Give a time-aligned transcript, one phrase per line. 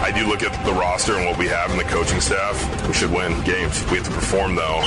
[0.00, 2.56] I do look at the roster and what we have and the coaching staff.
[2.88, 3.84] We should win games.
[3.90, 4.82] We have to perform, though.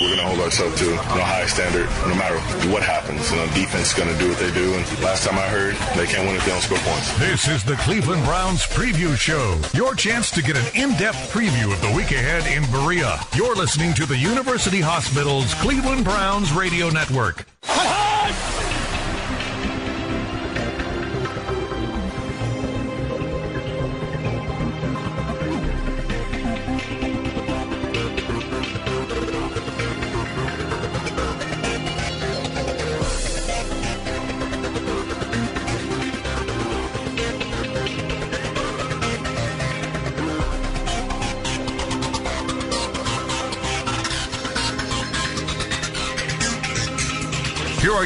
[0.00, 2.38] We're going to hold ourselves to you know, high standard no matter
[2.70, 3.30] what happens.
[3.30, 4.74] You know, defense is going to do what they do.
[4.74, 7.18] And last time I heard, they can't win if they don't score points.
[7.18, 9.58] This is the Cleveland Browns Preview Show.
[9.72, 13.18] Your chance to get an in-depth preview of the week ahead in Berea.
[13.34, 17.46] You're listening to the University Hospital's Cleveland Browns Radio Network.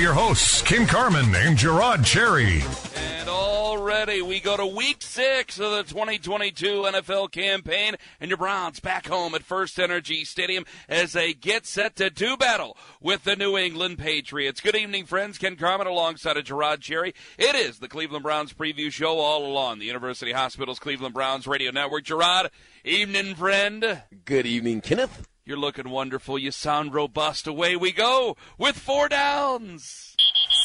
[0.03, 2.61] Your hosts, Ken Carman and Je'Rod Cherry.
[2.97, 8.81] And already we go to week six of the 2022 NFL campaign, and your Browns
[8.81, 13.37] back home at First Energy Stadium as they get set to do battle with the
[13.37, 14.61] New England Patriots.
[14.61, 15.39] Good evening, friends.
[15.39, 17.15] Ken Carman alongside of Je'Rod Cherry.
[17.39, 21.71] It is the Cleveland Browns preview show all along the University Hospital's Cleveland Browns radio
[21.71, 22.03] network.
[22.03, 22.49] Je'Rod,
[22.85, 24.03] evening, friend.
[24.25, 25.29] Good evening, Kenneth.
[25.45, 26.39] You're looking wonderful.
[26.39, 27.49] You sound robust.
[27.49, 30.15] Away we go with four downs.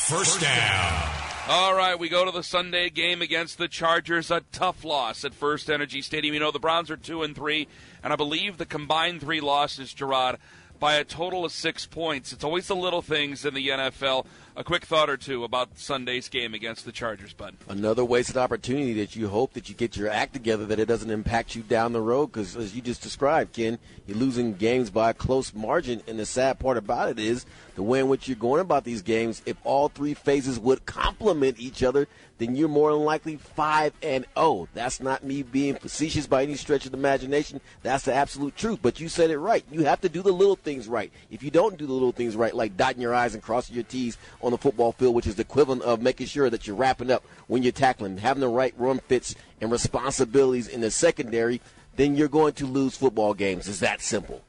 [0.05, 1.09] First down.
[1.47, 4.29] All right, we go to the Sunday game against the Chargers.
[4.29, 6.35] A tough loss at First Energy Stadium.
[6.35, 7.67] You know the Browns are two and three,
[8.03, 10.37] and I believe the combined three losses, Je'Rod,
[10.79, 12.31] by a total of six points.
[12.31, 14.27] It's always the little things in the NFL.
[14.59, 17.57] A quick thought or two about Sunday's game against the Chargers, bud.
[17.69, 21.11] Another wasted opportunity that you hope that you get your act together, that it doesn't
[21.11, 22.31] impact you down the road.
[22.31, 26.01] Because as you just described, Ken, you're losing games by a close margin.
[26.07, 29.03] And the sad part about it is the way in which you're going about these
[29.03, 29.43] games.
[29.45, 32.07] If all three phases would complement each other,
[32.39, 34.33] then you're more than likely five and zero.
[34.35, 34.67] Oh.
[34.73, 37.61] That's not me being facetious by any stretch of the imagination.
[37.83, 38.79] That's the absolute truth.
[38.81, 39.63] But you said it right.
[39.71, 41.11] You have to do the little things right.
[41.29, 43.83] If you don't do the little things right, like dotting your I's and crossing your
[43.83, 44.17] T's
[44.47, 47.23] on the football field, which is the equivalent of making sure that you're wrapping up
[47.47, 51.61] when you're tackling, having the right run fits and responsibilities in the secondary,
[51.97, 53.67] then you're going to lose football games.
[53.67, 54.41] It's that simple.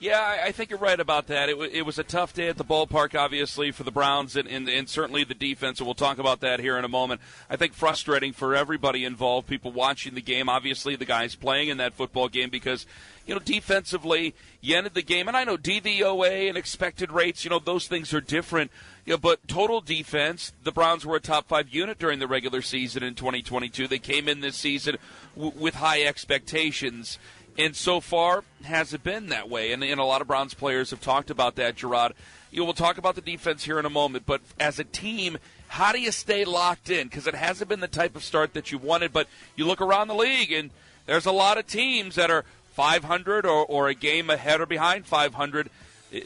[0.00, 1.48] Yeah, I, I think you're right about that.
[1.48, 4.46] It, w- it was a tough day at the ballpark, obviously, for the Browns and,
[4.46, 7.20] and, and certainly the defense, and we'll talk about that here in a moment.
[7.50, 11.78] I think frustrating for everybody involved, people watching the game, obviously the guys playing in
[11.78, 12.86] that football game, because,
[13.26, 17.50] you know, defensively, you ended the game, and I know DVOA and expected rates, you
[17.50, 18.70] know, those things are different.
[19.08, 23.02] Know, but total defense, the Browns were a top five unit during the regular season
[23.02, 23.88] in 2022.
[23.88, 24.96] They came in this season
[25.34, 27.18] w- with high expectations.
[27.58, 29.72] And so far, has it been that way?
[29.72, 32.12] And, and a lot of Browns players have talked about that, Je'Rod.
[32.52, 35.38] You know, we'll talk about the defense here in a moment, but as a team,
[35.66, 37.08] how do you stay locked in?
[37.08, 39.26] Because it hasn't been the type of start that you wanted, but
[39.56, 40.70] you look around the league, and
[41.06, 45.04] there's a lot of teams that are 500 or, or a game ahead or behind
[45.04, 45.68] 500.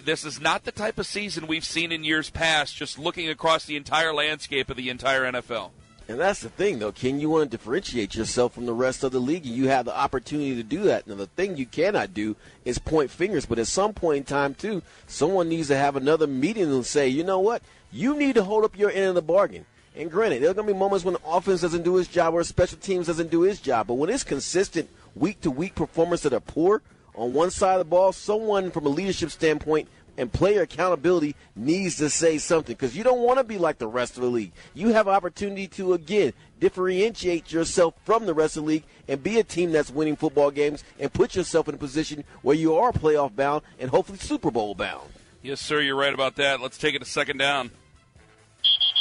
[0.04, 3.64] This is not the type of season we've seen in years past, just looking across
[3.64, 5.70] the entire landscape of the entire NFL.
[6.08, 7.20] And that's the thing, though, Ken.
[7.20, 9.96] You want to differentiate yourself from the rest of the league, and you have the
[9.96, 11.06] opportunity to do that.
[11.06, 14.54] Now, the thing you cannot do is point fingers, but at some point in time,
[14.54, 17.62] too, someone needs to have another meeting and say, you know what?
[17.92, 19.64] You need to hold up your end of the bargain.
[19.94, 22.34] And granted, there are going to be moments when the offense doesn't do its job
[22.34, 26.22] or special teams doesn't do its job, but when it's consistent week to week performance
[26.22, 26.80] that are poor
[27.14, 31.96] on one side of the ball, someone from a leadership standpoint and player accountability needs
[31.96, 34.52] to say something because you don't want to be like the rest of the league.
[34.74, 39.38] You have opportunity to again differentiate yourself from the rest of the league and be
[39.38, 42.92] a team that's winning football games and put yourself in a position where you are
[42.92, 45.08] playoff bound and hopefully Super Bowl bound.
[45.42, 46.60] Yes, sir, you're right about that.
[46.60, 47.72] Let's take it a second down.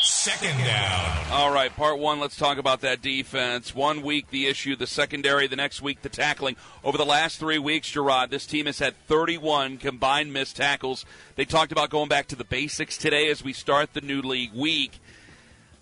[0.04, 1.32] Second down.
[1.32, 3.76] All right, part one, let's talk about that defense.
[3.76, 6.56] One week, the issue, the secondary, the next week, the tackling.
[6.84, 11.06] Over the last three weeks, Je'Rod, this team has had 31 combined missed tackles.
[11.36, 14.54] They talked about going back to the basics today as we start the new league
[14.56, 15.00] week.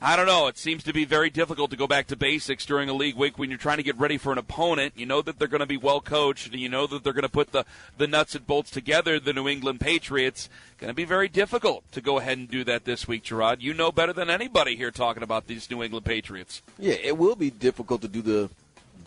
[0.02, 0.48] I don't know.
[0.48, 3.38] It seems to be very difficult to go back to basics during a league week
[3.38, 4.94] when you're trying to get ready for an opponent.
[4.96, 7.24] You know that they're going to be well coached, and you know that they're going
[7.24, 7.66] to put the,
[7.98, 10.48] the nuts and bolts together, the New England Patriots.
[10.78, 13.58] Going to be very difficult to go ahead and do that this week, Je'Rod.
[13.60, 16.62] You know better than anybody here talking about these New England Patriots.
[16.78, 18.50] Yeah, it will be difficult to do the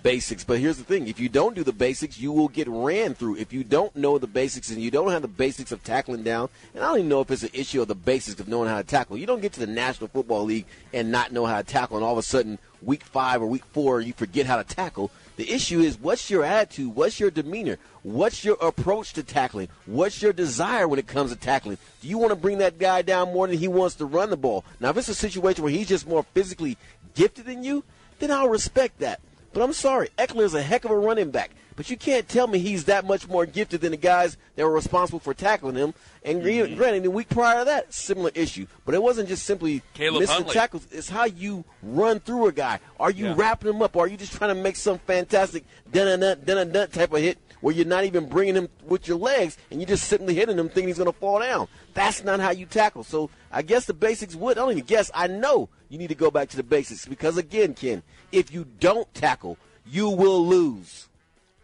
[0.02, 0.44] basics.
[0.44, 3.36] But here's the thing if you don't do the basics, you will get ran through.
[3.36, 6.48] If you don't know the basics and you don't have the basics of tackling down,
[6.74, 8.78] and I don't even know if it's an issue of the basics of knowing how
[8.78, 9.16] to tackle.
[9.16, 12.04] You don't get to the National Football League and not know how to tackle, and
[12.04, 15.10] all of a sudden, week five or week four, you forget how to tackle.
[15.36, 16.94] The issue is what's your attitude?
[16.94, 17.78] What's your demeanor?
[18.02, 19.68] What's your approach to tackling?
[19.86, 21.78] What's your desire when it comes to tackling?
[22.00, 24.36] Do you want to bring that guy down more than he wants to run the
[24.36, 24.64] ball?
[24.78, 26.76] Now, if it's a situation where he's just more physically
[27.14, 27.84] gifted than you,
[28.18, 29.20] then I'll respect that.
[29.52, 31.50] But I'm sorry, Ekeler is a heck of a running back.
[31.74, 34.72] But you can't tell me he's that much more gifted than the guys that were
[34.72, 35.94] responsible for tackling him.
[36.22, 36.76] And mm-hmm.
[36.76, 38.66] granted, the week prior to that, similar issue.
[38.84, 40.54] But it wasn't just simply Caleb missing Huntley.
[40.54, 40.86] tackles.
[40.90, 42.78] It's how you run through a guy.
[43.00, 43.34] Are you yeah.
[43.36, 43.96] wrapping him up?
[43.96, 47.74] Or are you just trying to make some fantastic dun-a-nut, dun-a-nut type of hit where
[47.74, 50.88] you're not even bringing him with your legs and you're just simply hitting him thinking
[50.88, 51.68] he's going to fall down?
[51.94, 53.04] That's not how you tackle.
[53.04, 54.58] So I guess the basics would.
[54.58, 55.10] I don't even guess.
[55.14, 58.66] I know you need to go back to the basics because, again, Ken, if you
[58.78, 59.56] don't tackle,
[59.86, 61.08] you will lose.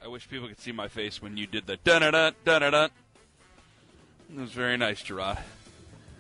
[0.03, 2.73] I wish people could see my face when you did the dun dun dun dun
[2.73, 2.91] dun.
[4.31, 5.39] It was very nice, Je'Rod.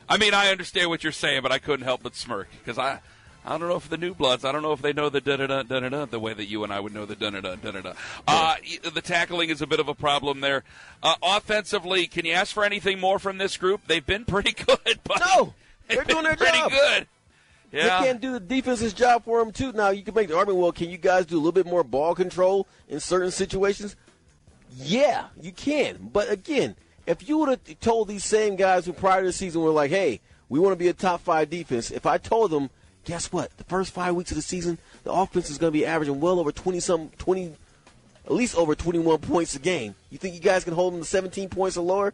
[0.08, 3.00] I mean, I understand what you're saying, but I couldn't help but smirk because I,
[3.48, 5.38] I don't know if the new bloods, I don't know if they know the dun
[5.38, 7.58] dun dun dun the way that you and I would know the dun dun dun
[7.62, 7.94] dun dun.
[8.26, 8.56] Uh,
[8.92, 10.64] the tackling is a bit of a problem there.
[11.02, 13.80] Uh, offensively, can you ask for anything more from this group?
[13.86, 15.00] They've been pretty good.
[15.02, 15.54] But no,
[15.88, 16.70] they're doing their pretty job.
[16.70, 17.06] good.
[17.72, 18.00] Yeah.
[18.00, 19.72] They can't do the defense's job for them too.
[19.72, 20.62] Now you can make the argument.
[20.62, 23.96] Well, can you guys do a little bit more ball control in certain situations?
[24.76, 26.10] Yeah, you can.
[26.12, 29.62] But again, if you would have told these same guys who prior to the season
[29.62, 30.20] were like, "Hey,
[30.50, 32.68] we want to be a top five defense," if I told them,
[33.08, 33.56] guess what?
[33.56, 36.38] The first five weeks of the season, the offense is going to be averaging well
[36.38, 37.54] over twenty some twenty,
[38.26, 39.94] at least over twenty one points a game.
[40.10, 42.12] You think you guys can hold them to seventeen points or lower?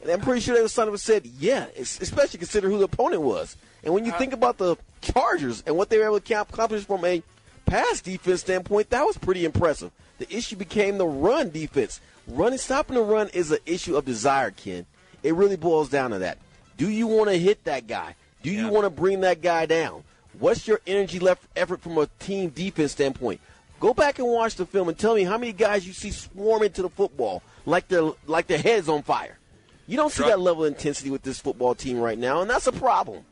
[0.00, 3.56] And I'm pretty sure they would have said, "Yeah," especially consider who the opponent was.
[3.84, 6.84] And when you uh, think about the Chargers and what they were able to accomplish
[6.84, 7.22] from a
[7.66, 9.90] pass defense standpoint, that was pretty impressive.
[10.16, 12.00] The issue became the run defense.
[12.26, 14.86] Running, stopping the run is an issue of desire, Ken.
[15.22, 16.38] It really boils down to that.
[16.78, 18.14] Do you want to hit that guy?
[18.42, 18.70] Do you yeah.
[18.70, 20.04] want to bring that guy down?
[20.38, 23.40] What's your energy left effort from a team defense standpoint?
[23.80, 26.72] Go back and watch the film and tell me how many guys you see swarming
[26.72, 29.38] to the football like their like their heads on fire.
[29.86, 32.66] You don't see that level of intensity with this football team right now, and that's
[32.66, 33.24] a problem.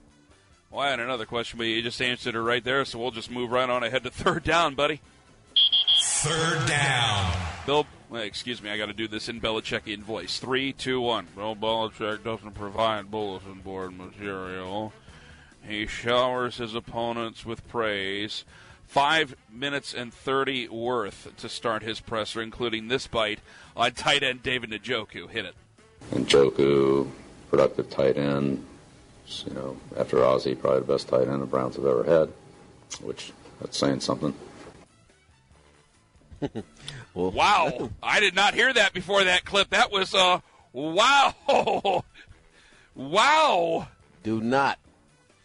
[0.71, 3.31] Well, I had another question, but you just answered it right there, so we'll just
[3.31, 5.01] move right on ahead to third down, buddy.
[6.03, 7.37] Third down.
[7.67, 7.87] Bill,
[8.25, 10.39] excuse me, I got to do this in Belichickian voice.
[10.39, 11.27] Three, two, one.
[11.35, 14.93] Bill Belichick doesn't provide bulletin board material.
[15.67, 18.45] He showers his opponents with praise.
[18.87, 23.41] Five minutes and 30 worth to start his presser, including this bite
[23.77, 25.29] on tight end David Njoku.
[25.29, 25.55] Hit it.
[26.13, 27.11] Njoku,
[27.51, 28.65] productive tight end,
[29.45, 32.29] you know, after Ozzie, probably the best tight end the Browns have ever had,
[33.03, 34.33] which that's saying something.
[37.15, 39.71] well, wow, I did not hear that before that clip.
[39.71, 40.41] That was uh,
[40.73, 41.35] wow,
[42.95, 43.89] wow.
[44.23, 44.79] Do not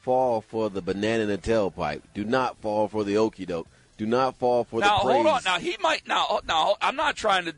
[0.02, 2.02] fall for the banana in the tailpipe.
[2.14, 3.68] Do not fall for the okey doke.
[3.98, 5.16] Do not fall for now, the praise.
[5.16, 5.42] hold on.
[5.46, 6.40] Now he might now.
[6.48, 7.56] Now I'm not trying to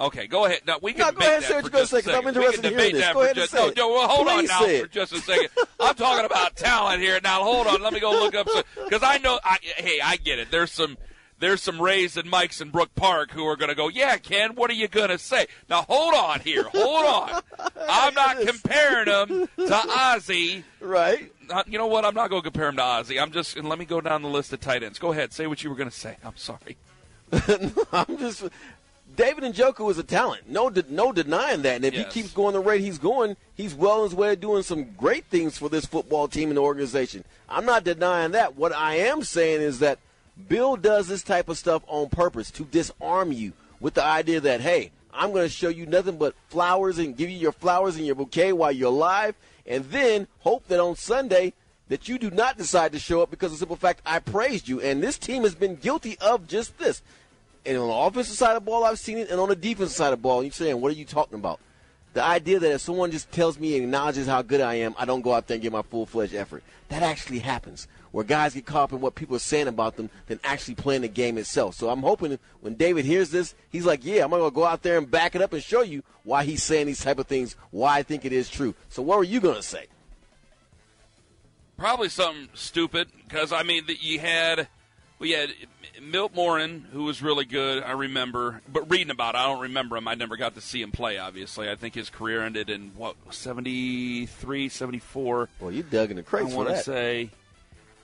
[0.00, 0.60] Okay, go ahead.
[0.66, 2.14] Now we can no, go ahead and say what you're going to say.
[2.14, 3.12] I'm interested in hearing this.
[3.12, 5.48] Go ahead and say no, no, well, hold Please on now for just a second.
[5.80, 7.18] I'm talking about talent here.
[7.22, 7.82] Now hold on.
[7.82, 8.46] Let me go look up
[8.84, 9.40] because I know.
[9.42, 10.50] I, hey, I get it.
[10.50, 10.96] There's some.
[11.40, 14.54] There's some Rays and Mikes in Brook Park who are going to go, yeah, Ken,
[14.54, 15.46] what are you going to say?
[15.68, 16.64] Now, hold on here.
[16.64, 17.42] Hold on.
[17.88, 20.64] I'm not comparing him to Ozzie.
[20.80, 21.32] Right.
[21.48, 22.04] Uh, you know what?
[22.04, 23.20] I'm not going to compare him to Ozzie.
[23.20, 24.98] I'm just, and let me go down the list of tight ends.
[24.98, 25.32] Go ahead.
[25.32, 26.16] Say what you were going to say.
[26.24, 26.76] I'm sorry.
[27.92, 28.44] I'm just
[29.18, 30.48] David and Njoku is a talent.
[30.48, 31.76] No, no denying that.
[31.76, 32.12] And if yes.
[32.12, 34.92] he keeps going the rate he's going, he's well on his way to doing some
[34.96, 37.24] great things for this football team and organization.
[37.48, 38.56] I'm not denying that.
[38.56, 39.98] What I am saying is that
[40.46, 44.60] Bill does this type of stuff on purpose to disarm you with the idea that,
[44.60, 48.06] hey, I'm going to show you nothing but flowers and give you your flowers and
[48.06, 49.34] your bouquet while you're alive,
[49.66, 51.54] and then hope that on Sunday
[51.88, 54.68] that you do not decide to show up because of the simple fact I praised
[54.68, 54.80] you.
[54.80, 57.02] And this team has been guilty of just this.
[57.66, 59.96] And on the offensive side of the ball, I've seen it, and on the defensive
[59.96, 61.60] side of the ball, you're saying, what are you talking about?
[62.14, 65.04] The idea that if someone just tells me and acknowledges how good I am, I
[65.04, 66.62] don't go out there and give my full fledged effort.
[66.88, 67.88] That actually happens.
[68.10, 71.02] Where guys get caught up in what people are saying about them than actually playing
[71.02, 71.74] the game itself.
[71.74, 74.82] So I'm hoping when David hears this, he's like, yeah, I'm going to go out
[74.82, 77.56] there and back it up and show you why he's saying these type of things,
[77.70, 78.74] why I think it is true.
[78.88, 79.86] So what were you going to say?
[81.76, 84.68] Probably something stupid because, I mean, you had
[85.18, 85.50] we had
[86.00, 89.96] Milt Morin, who was really good, I remember, but reading about it, I don't remember
[89.96, 90.06] him.
[90.06, 91.68] I never got to see him play, obviously.
[91.68, 95.48] I think his career ended in, what, 73, 74.
[95.60, 97.30] Well, you dug in the crates I want to say.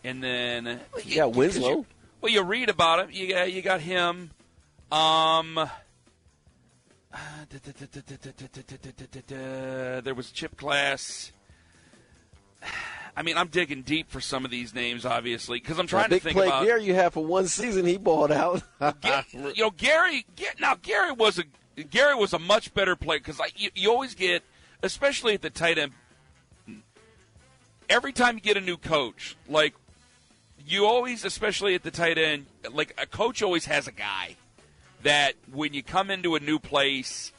[0.05, 0.67] And then.
[0.67, 1.69] You, yeah, Winslow.
[1.69, 1.87] You,
[2.21, 3.09] well, you read about him.
[3.11, 4.31] You got, you got him.
[4.93, 5.69] Um.
[10.03, 11.33] There was Chip Glass.
[13.17, 16.19] I mean, I'm digging deep for some of these names, obviously, because I'm trying to
[16.19, 16.65] think play about.
[16.65, 18.63] Gary, you have for one season, he balled out.
[18.81, 20.27] you know, Gary.
[20.59, 21.45] Now, Gary was a
[21.83, 24.43] Gary was a much better player because you, you always get,
[24.83, 25.93] especially at the tight end.
[27.89, 29.75] Every time you get a new coach, like
[30.66, 34.37] you always, especially at the tight end, like a coach always has a guy
[35.02, 37.33] that when you come into a new place,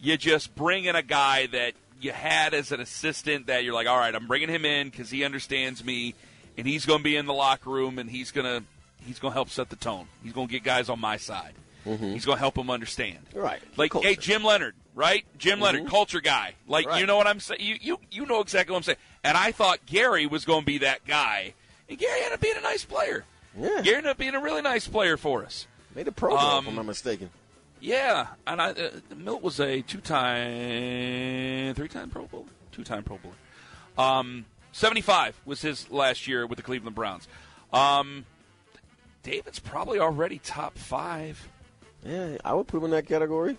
[0.00, 3.86] you just bring in a guy that you had as an assistant that you're like,
[3.86, 6.14] all right, I'm bringing him in because he understands me,
[6.56, 8.66] and he's going to be in the locker room and he's going to
[9.04, 10.06] he's going to help set the tone.
[10.22, 11.54] He's going to get guys on my side.
[11.86, 12.12] Mm-hmm.
[12.12, 13.18] He's going to help them understand.
[13.34, 13.60] Right.
[13.76, 14.08] Like, Culture.
[14.08, 15.24] hey, Jim Leonard, right?
[15.38, 15.62] Jim mm-hmm.
[15.62, 16.54] Leonard, culture guy.
[16.68, 17.00] Like, right.
[17.00, 17.60] you know what I'm saying?
[17.62, 18.98] You, you you know exactly what I'm saying.
[19.24, 21.54] And I thought Gary was going to be that guy,
[21.90, 23.24] and Gary ended up being a nice player.
[23.58, 23.82] Yeah.
[23.82, 25.66] Gary ended up being a really nice player for us.
[25.94, 27.28] Made a pro Um, if I'm not mistaken.
[27.80, 33.34] Yeah, and I, uh, Milt was a two-time, three-time Pro Bowl, two-time Pro Bowler.
[33.98, 37.26] Um, Seventy-five was his last year with the Cleveland Browns.
[37.72, 38.24] Um,
[39.24, 41.48] David's probably already top five.
[42.06, 43.58] Yeah, I would put him in that category.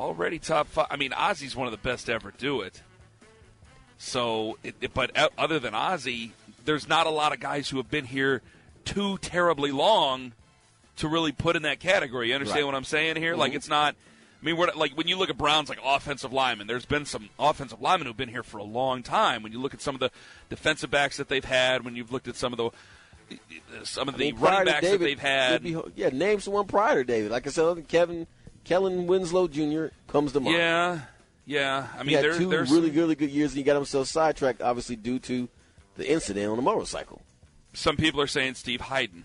[0.00, 0.86] Already top five.
[0.90, 2.82] I mean, Ozzie's one of the best to ever do it.
[3.98, 6.32] So, it, it- but other than Ozzie,
[6.68, 8.42] there's not a lot of guys who have been here
[8.84, 10.32] too terribly long
[10.96, 12.28] to really put in that category.
[12.28, 12.66] You understand Right.
[12.66, 13.34] what I'm saying here?
[13.34, 13.56] Like, mm-hmm.
[13.56, 13.94] it's not.
[14.40, 16.66] I mean, we're like when you look at Browns, like offensive linemen.
[16.66, 19.42] There's been some offensive linemen who've been here for a long time.
[19.42, 20.10] When you look at some of the
[20.50, 22.70] defensive backs that they've had, when you've looked at some of the
[23.84, 26.38] some of I the mean, prior running backs David, that they've had, be- yeah, name
[26.40, 27.30] someone prior to David.
[27.30, 28.26] Like I said, Kevin,
[28.64, 29.86] Kellen Winslow Jr.
[30.06, 30.56] comes to mind.
[30.56, 31.00] yeah,
[31.46, 31.86] yeah.
[31.94, 34.06] I he mean, had there, two there's really, really good years, and he got himself
[34.08, 35.48] sidetracked, obviously due to
[35.98, 37.20] the incident on the motorcycle.
[37.74, 39.24] some people are saying Steve Heiden.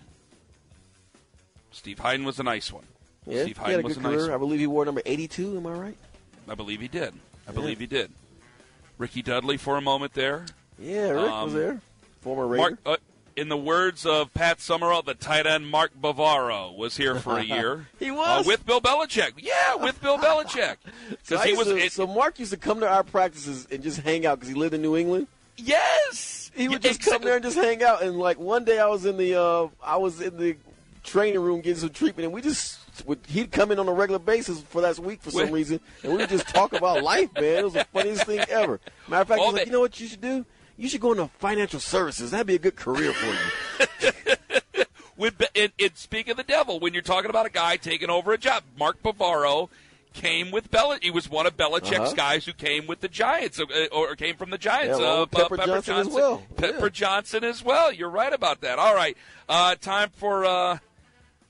[1.72, 2.84] Steve Heiden was a nice one.
[3.26, 4.34] Yeah, Steve he had a was good a nice career.
[4.34, 5.56] I believe he wore number 82.
[5.56, 5.96] Am I right?
[6.48, 7.14] I believe he did.
[7.48, 8.10] I believe he did.
[8.98, 10.46] Ricky Dudley for a moment there.
[10.78, 11.80] Yeah, Rick Um, was there.
[12.20, 12.60] Former Raider.
[12.62, 12.96] Mark, uh,
[13.36, 17.42] in the words of Pat Summerall, the tight end Mark Bavaro was here for a
[17.42, 17.86] year.
[17.98, 18.46] He was?
[18.46, 19.32] uh, with Bill Belichick.
[19.38, 20.76] Yeah, with Bill Belichick
[21.24, 21.66] So he was.
[21.66, 24.48] to- it- so Mark used to come to our practices and just hang out because
[24.48, 25.26] he lived in New England.
[25.56, 28.02] yes, He would just come there and just hang out.
[28.02, 30.56] And like one day, I was in the uh, I was in the
[31.02, 34.18] training room getting some treatment, and we just would he'd come in on a regular
[34.18, 37.58] basis for that week for some reason, and we would just talk about life, man.
[37.58, 38.80] It was the funniest thing ever.
[39.08, 40.44] Matter of fact, he's like, you know what you should do?
[40.76, 42.30] You should go into financial services.
[42.32, 44.12] That'd be a good career for you.
[45.16, 48.32] With and, and speak of the devil, when you're talking about a guy taking over
[48.32, 49.68] a job, Mark Bavaro
[50.14, 51.02] came with Belichick.
[51.02, 52.14] He was one of Belichick's Uh-huh.
[52.14, 54.98] guys who came with the Giants, uh, or came from the Giants.
[54.98, 56.42] Yeah, along uh, with Pepper uh, Johnson as well.
[56.56, 56.88] Pepper Yeah.
[56.90, 57.92] Johnson as well.
[57.92, 58.78] You're right about that.
[58.78, 59.16] All right,
[59.48, 60.78] uh, time for uh,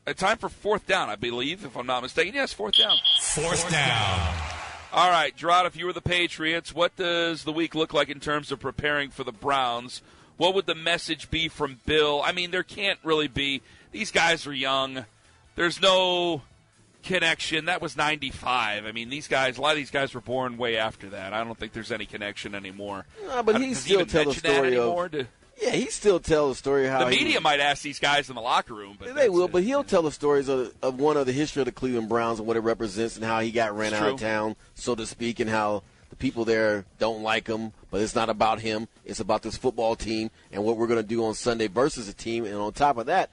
[0.07, 2.35] uh, time for fourth down, I believe, if I'm not mistaken.
[2.35, 2.97] Yes, fourth down.
[3.21, 4.35] Fourth down.
[4.93, 8.21] All right, Je'Rod, if you were the Patriots, what does the week look like in
[8.21, 10.03] terms of preparing for the Browns?
[10.37, 12.23] What would the message be from Bill?
[12.25, 13.61] I mean, there can't really be.
[13.93, 15.05] These guys are young.
[15.57, 16.43] There's no
[17.05, 17.67] connection.
[17.67, 18.87] That was 95.
[18.87, 21.33] I mean, these guys, a lot of these guys were born way after that.
[21.33, 23.07] I don't think there's any connection anymore.
[23.27, 25.27] Nah, but he still tell the story of-
[25.63, 28.35] yeah, he still tell the story how the media was- might ask these guys in
[28.35, 29.53] the locker room, but They will, it.
[29.53, 32.41] but he'll tell the stories of, of one of the history of the Cleveland Browns
[32.41, 35.07] and what it represents and how he got ran It's out of town, so to
[35.07, 37.73] speak, and how the people there don't like him.
[37.91, 41.09] But it's not about him; it's about this football team and what we're going to
[41.09, 42.45] do on Sunday versus a team.
[42.45, 43.31] And on top of that,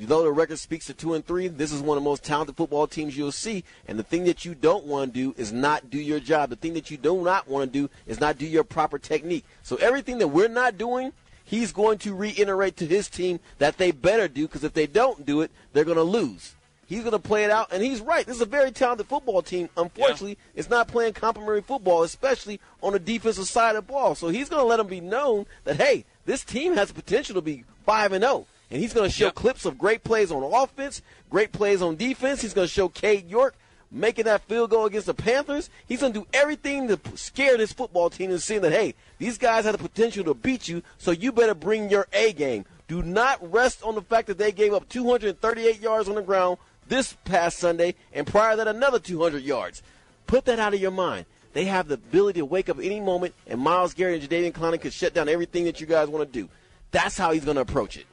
[0.00, 2.56] though the record speaks to two and three, this is one of the most talented
[2.56, 3.64] football teams you'll see.
[3.86, 6.50] And the thing that you don't want to do is not do your job.
[6.50, 9.44] The thing that you do not want to do is not do your proper technique.
[9.62, 11.12] So everything that we're not doing
[11.44, 15.24] he's going to reiterate to his team that they better do because if they don't
[15.26, 16.54] do it, they're going to lose.
[16.86, 18.26] He's going to play it out, and he's right.
[18.26, 19.70] This is a very talented football team.
[19.76, 24.14] Unfortunately, it's not playing complimentary football, especially on the defensive side of the ball.
[24.14, 27.34] So he's going to let them be known that hey, this team has the potential
[27.36, 29.36] to be five and zero, and he's going to show Yep.
[29.36, 31.00] clips of great plays on offense,
[31.30, 32.42] great plays on defense.
[32.42, 33.54] He's going to show Cade York
[33.88, 35.70] making that field goal against the Panthers.
[35.86, 39.38] He's going to do everything to scare this football team and seeing that, hey, these
[39.38, 42.64] guys have the potential to beat you, so you better bring your A game.
[42.88, 46.58] Do not rest on the fact that they gave up 238 yards on the ground
[46.88, 49.84] this past Sunday, and prior to that, another 200 yards.
[50.26, 51.26] Put that out of your mind.
[51.52, 54.80] They have the ability to wake up any moment, and Myles Garrett and Jadeveon Clowney
[54.80, 56.48] could shut down everything that you guys want to do.
[56.90, 58.06] That's how he's going to approach it.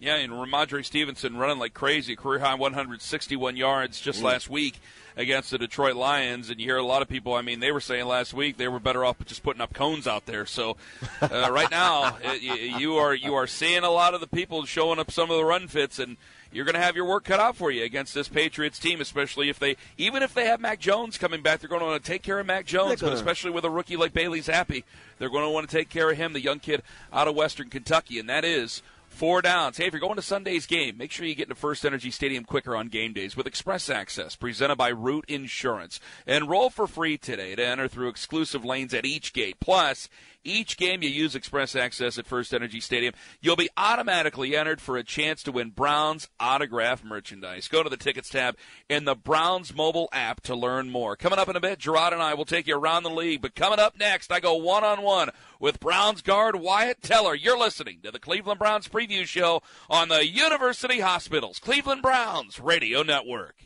[0.00, 4.78] Yeah, and Rhamondre Stevenson running like crazy, career high 161 yards just last week
[5.16, 6.50] against the Detroit Lions.
[6.50, 7.34] And you hear a lot of people.
[7.34, 10.06] I mean, they were saying last week they were better off just putting up cones
[10.06, 10.46] out there.
[10.46, 10.76] So
[11.20, 14.64] uh, right now, it, you- you are you are seeing a lot of the people
[14.66, 16.16] showing up some of the run fits and.
[16.50, 19.50] You're going to have your work cut out for you against this Patriots team, especially
[19.50, 22.10] if they, even if they have Mac Jones coming back, they're going to want to
[22.10, 23.02] take care of Mac Jones.
[23.02, 24.82] But especially with a rookie like Bailey Zappe,
[25.18, 27.68] they're going to want to take care of him, the young kid out of Western
[27.68, 28.80] Kentucky, and that is
[29.18, 29.78] Four downs.
[29.78, 32.44] Hey, if you're going to Sunday's game, make sure you get to First Energy Stadium
[32.44, 35.98] quicker on game days with Express Access, presented by Root Insurance.
[36.24, 39.56] Enroll for free today to enter through exclusive lanes at each gate.
[39.58, 40.08] Plus,
[40.48, 44.96] each game you use Express Access at First Energy Stadium, you'll be automatically entered for
[44.96, 47.68] a chance to win Browns autograph merchandise.
[47.68, 48.56] Go to the tickets tab
[48.88, 51.16] in the Browns mobile app to learn more.
[51.16, 53.42] Coming up in a bit, Je'Rod and I will take you around the league.
[53.42, 57.34] But coming up next, I go one on one with Browns guard Wyatt Teller.
[57.34, 63.02] You're listening to the Cleveland Browns preview show on the University Hospitals Cleveland Browns Radio
[63.02, 63.56] Network.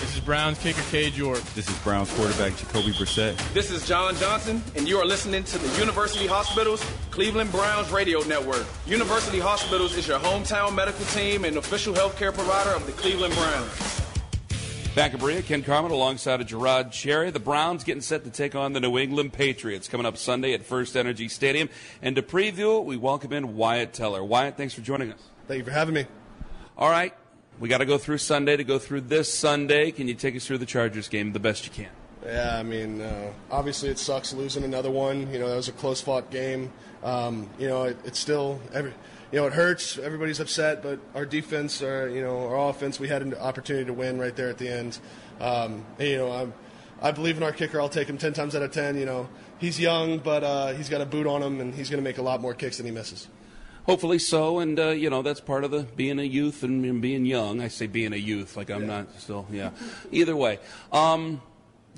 [0.00, 1.40] This is Browns kicker Cade York.
[1.54, 3.36] This is Browns quarterback Jacoby Brissett.
[3.54, 8.20] This is John Johnson, and you are listening to the University Hospitals Cleveland Browns Radio
[8.20, 8.66] Network.
[8.86, 14.02] University Hospitals is your hometown medical team and official healthcare provider of the Cleveland Browns.
[14.94, 17.30] Back at Berea, Ken Carman alongside of Je'Rod Cherry.
[17.30, 20.62] The Browns getting set to take on the New England Patriots coming up Sunday at
[20.62, 21.70] First Energy Stadium.
[22.02, 24.22] And to preview it, we welcome in Wyatt Teller.
[24.22, 25.20] Wyatt, thanks for joining us.
[25.48, 26.06] Thank you for having me.
[26.76, 27.14] All right.
[27.60, 29.90] We got to go through Sunday to go through this Sunday.
[29.90, 31.90] Can you take us through the Chargers game the best you can?
[32.24, 35.30] Yeah, I mean, uh, obviously it sucks losing another one.
[35.32, 36.72] You know, that was a close fought game.
[37.02, 38.92] Um, you know, it, it's still every
[39.30, 39.98] you know, it hurts.
[39.98, 43.92] Everybody's upset, but our defense, our you know, our offense, we had an opportunity to
[43.92, 44.98] win right there at the end.
[45.40, 46.54] Um, and, you know, I'm,
[47.02, 47.80] I believe in our kicker.
[47.80, 48.96] I'll take him ten times out of ten.
[48.96, 51.98] You know, he's young, but uh, he's got a boot on him, and he's going
[51.98, 53.28] to make a lot more kicks than he misses.
[53.84, 57.02] Hopefully so, and uh, you know that's part of the being a youth and, and,
[57.02, 57.60] being young.
[57.60, 58.86] I say being a youth, like I'm yeah.
[58.86, 59.46] not still.
[59.50, 59.70] Yeah.
[60.10, 60.58] Either way.
[60.90, 61.42] Um,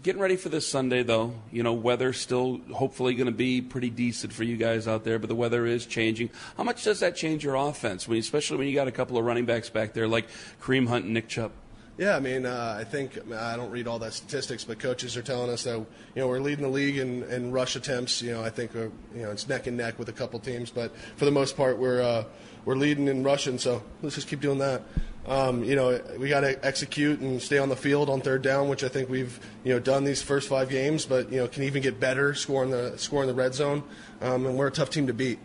[0.02, 1.35] getting ready for this Sunday, though.
[1.52, 5.19] You know, weather still hopefully going to be pretty decent for you guys out there,
[5.19, 6.31] but the weather is changing.
[6.57, 9.25] How much does that change your offense, when, especially when you got a couple of
[9.25, 10.26] running backs back there like
[10.61, 11.52] Kareem Hunt and Nick Chubb?
[11.98, 15.22] Yeah, I mean, uh, I think I don't read all that statistics, but coaches are
[15.22, 15.86] telling us that you
[16.16, 18.20] know we're leading the league in, in rush attempts.
[18.20, 18.80] You know, I think uh,
[19.14, 21.78] you know it's neck and neck with a couple teams, but for the most part,
[21.78, 22.24] we're uh,
[22.66, 23.56] we're leading in rushing.
[23.56, 24.82] So let's just keep doing that.
[25.26, 28.68] Um, you know, we got to execute and stay on the field on third down,
[28.68, 31.62] which I think we've you know done these first five games, but you know can
[31.62, 33.82] even get better scoring the scoring the red zone,
[34.20, 35.38] um, and we're a tough team to beat.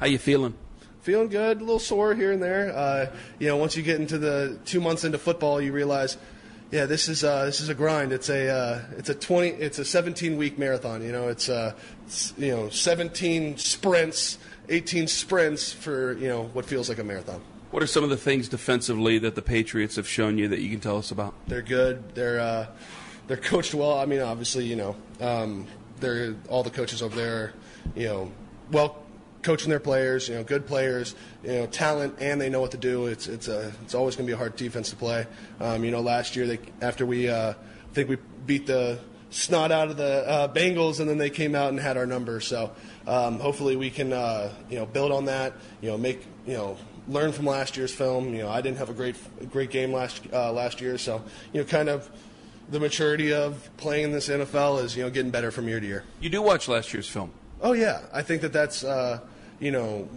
[0.00, 0.54] How you feeling?
[1.04, 2.74] Feeling good, a little sore here and there.
[2.74, 6.16] Uh, you know, once you get into the two months into football, you realize,
[6.70, 8.10] yeah, this is uh, this is a grind.
[8.10, 11.02] It's a uh, it's a twenty it's a seventeen week marathon.
[11.02, 11.74] You know, it's, uh,
[12.06, 14.38] it's you know seventeen sprints,
[14.70, 17.42] eighteen sprints for you know what feels like a marathon.
[17.70, 20.70] What are some of the things defensively that the Patriots have shown you that you
[20.70, 21.34] can tell us about?
[21.46, 22.14] They're good.
[22.14, 22.66] They're uh,
[23.26, 23.98] they're coached well.
[23.98, 25.66] I mean, obviously, you know, um,
[26.00, 27.52] they're all the coaches over there,
[27.94, 28.32] you know,
[28.72, 29.03] well
[29.44, 30.28] coaching their players.
[30.28, 31.14] You know, good players.
[31.44, 33.06] You know, talent, and they know what to do.
[33.06, 35.26] It's it's a it's always going to be a hard defense to play.
[35.60, 38.98] Um, you know, last year they after we uh, I think we beat the
[39.30, 42.40] snot out of the uh, Bengals, and then they came out and had our number.
[42.40, 42.72] So
[43.06, 45.52] um, hopefully we can uh, you know build on that.
[45.80, 46.76] You know, make you know
[47.06, 48.34] learn from last year's film.
[48.34, 49.16] You know, I didn't have a great
[49.50, 52.10] great game last uh, last year, so you know, kind of
[52.70, 55.86] the maturity of playing in this NFL is you know getting better from year to
[55.86, 56.04] year.
[56.20, 57.30] You do watch last year's film.
[57.60, 59.20] Oh yeah, I think that that's uh,
[59.60, 60.08] you know.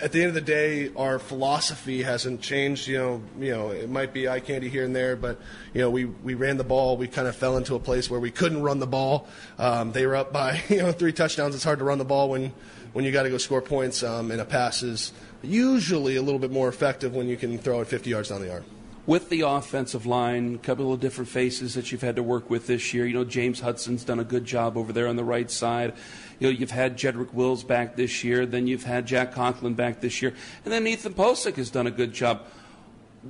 [0.00, 2.88] At the end of the day, our philosophy hasn't changed.
[2.88, 5.38] You know, you know, it might be eye candy here and there, but
[5.74, 6.96] you know, we, we ran the ball.
[6.96, 9.28] We kind of fell into a place where we couldn't run the ball.
[9.58, 11.54] Um, they were up by you know three touchdowns.
[11.54, 12.52] It's hard to run the ball when
[12.92, 16.40] when you got to go score points, um, and a pass is usually a little
[16.40, 18.64] bit more effective when you can throw it 50 yards down the yard.
[19.06, 22.66] With the offensive line, a couple of different faces that you've had to work with
[22.66, 23.06] this year.
[23.06, 25.94] You know, James Hudson's done a good job over there on the right side.
[26.40, 30.00] You know, you've had Jedrick Wills back this year, then you've had Jack Conklin back
[30.00, 32.46] this year, and then Ethan Pocic has done a good job.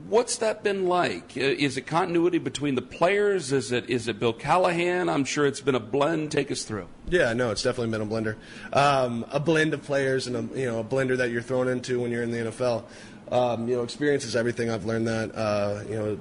[0.08, 1.32] What's that been like?
[1.36, 3.50] Uh, is it continuity between the players?
[3.50, 5.08] Is it is it Bill Callahan?
[5.08, 6.30] I'm sure it's been a blend.
[6.30, 6.86] Take us through.
[7.08, 8.36] Yeah, no, it's definitely been a blender,
[8.72, 12.00] um, a blend of players and a you know a blender that you're thrown into
[12.00, 12.84] when you're in the NFL.
[13.32, 14.70] Um, you know, experience is everything.
[14.70, 15.34] I've learned that.
[15.34, 16.18] Uh, you know,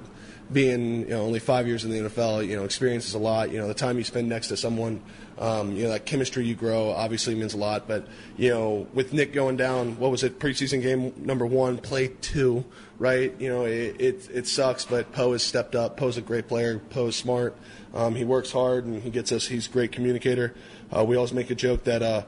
[0.52, 3.50] being you know only five years in the NFL, you know, experience is a lot.
[3.50, 5.02] You know, the time you spend next to someone,
[5.38, 7.86] um, you know, that chemistry you grow obviously means a lot.
[7.86, 10.38] But you know, with Nick going down, what was it?
[10.38, 12.64] Preseason game number one, play two
[13.00, 13.34] right?
[13.40, 15.96] You know, it, it, it sucks, but Poe has stepped up.
[15.96, 16.78] Poe's a great player.
[16.78, 17.56] Poe's smart.
[17.94, 19.48] Um, he works hard and he gets us.
[19.48, 20.54] He's a great communicator.
[20.94, 22.22] Uh, we always make a joke that uh,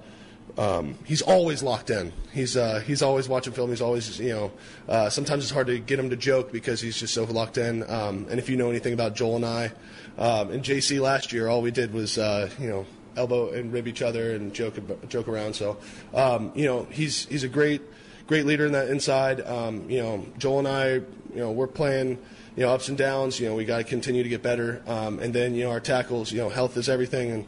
[0.58, 2.12] um, he's always locked in.
[2.32, 3.70] He's uh, he's always watching film.
[3.70, 4.52] He's always you know.
[4.88, 7.88] Uh, sometimes it's hard to get him to joke because he's just so locked in.
[7.90, 9.72] Um, and if you know anything about Joel and I,
[10.18, 12.86] um, and JC last year, all we did was uh, you know
[13.16, 14.74] elbow and rib each other and joke
[15.08, 15.54] joke around.
[15.54, 15.78] So
[16.14, 17.82] um, you know he's he's a great
[18.26, 19.40] great leader in that inside.
[19.40, 22.18] Um, you know, Joel and I, you know, we're playing,
[22.56, 23.40] you know, ups and downs.
[23.40, 24.82] You know, we got to continue to get better.
[24.86, 27.46] Um, and then, you know, our tackles, you know, health is everything, and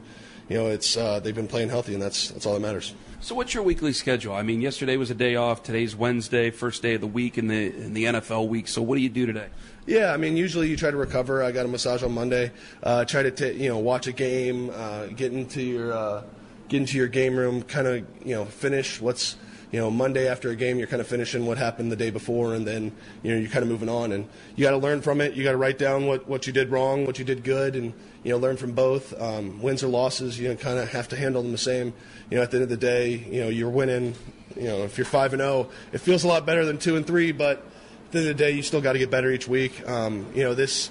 [0.49, 2.95] you know, it's uh, they've been playing healthy, and that's that's all that matters.
[3.21, 4.35] So, what's your weekly schedule?
[4.35, 5.63] I mean, yesterday was a day off.
[5.63, 8.69] Today's Wednesday, first day of the week in the in the NFL week.
[8.69, 9.47] So, what do you do today?
[9.87, 11.43] Yeah, I mean, usually you try to recover.
[11.43, 12.53] I got a massage on Monday.
[12.83, 16.23] Uh, try to t- you know watch a game, uh, get into your uh,
[16.69, 19.37] get into your game room, kind of you know finish what's
[19.75, 22.55] you know Monday after a game, you're kind of finishing what happened the day before,
[22.55, 22.93] and then
[23.25, 25.35] you know you're kind of moving on, and you got to learn from it.
[25.35, 27.93] You got to write down what what you did wrong, what you did good, and
[28.23, 29.21] you know learn from both.
[29.21, 31.93] Um, wins or losses, you know, kind of have to handle them the same.
[32.31, 34.15] You know, at the end of the day, you know you're winning.
[34.55, 37.05] You know, if you're five and zero, it feels a lot better than two and
[37.05, 39.49] three, but at the end of the day, you still got to get better each
[39.49, 39.85] week.
[39.89, 40.89] Um, you know this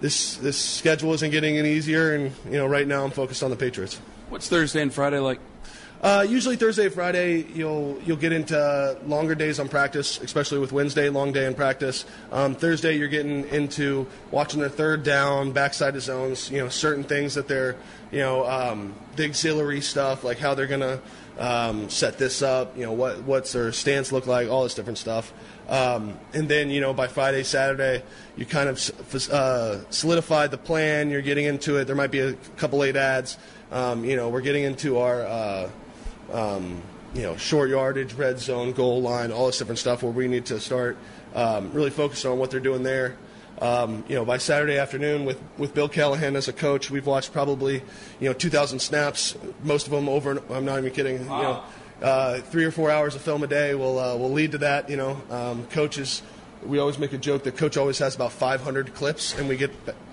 [0.00, 3.50] this this schedule isn't getting any easier, and you know right now I'm focused on
[3.50, 4.00] the Patriots.
[4.30, 5.38] What's Thursday and Friday like?
[6.02, 11.08] Uh, usually Thursday, Friday, you'll you'll get into longer days on practice, especially with Wednesday,
[11.08, 12.04] long day in practice.
[12.30, 16.50] Um, Thursday, you're getting into watching their third down, backside of zones.
[16.50, 17.76] You know, certain things that they're,
[18.12, 21.00] you know, um, the auxiliary stuff, like how they're gonna
[21.38, 22.76] um, set this up.
[22.76, 25.32] You know, what what's their stance look like, all this different stuff.
[25.68, 28.02] Um, and then, you know, by Friday, Saturday,
[28.36, 31.10] you kind of uh, solidified the plan.
[31.10, 31.86] You're getting into it.
[31.86, 33.36] There might be a couple late ads.
[33.72, 35.70] Um, you know, we're getting into our, uh,
[36.32, 36.82] um,
[37.14, 40.46] you know, short yardage, red zone, goal line, all this different stuff where we need
[40.46, 40.96] to start
[41.34, 43.16] um, really focusing on what they're doing there.
[43.60, 47.32] Um, you know, by Saturday afternoon with, with Bill Callahan as a coach, we've watched
[47.32, 47.82] probably,
[48.20, 51.36] you know, 2,000 snaps, most of them over, I'm not even kidding, wow.
[51.38, 51.62] you know,
[52.02, 54.90] uh, three or four hours of film a day will uh, will lead to that.
[54.90, 56.22] You know, um, coaches.
[56.66, 59.70] We always make a joke that coach always has about 500 clips, and we get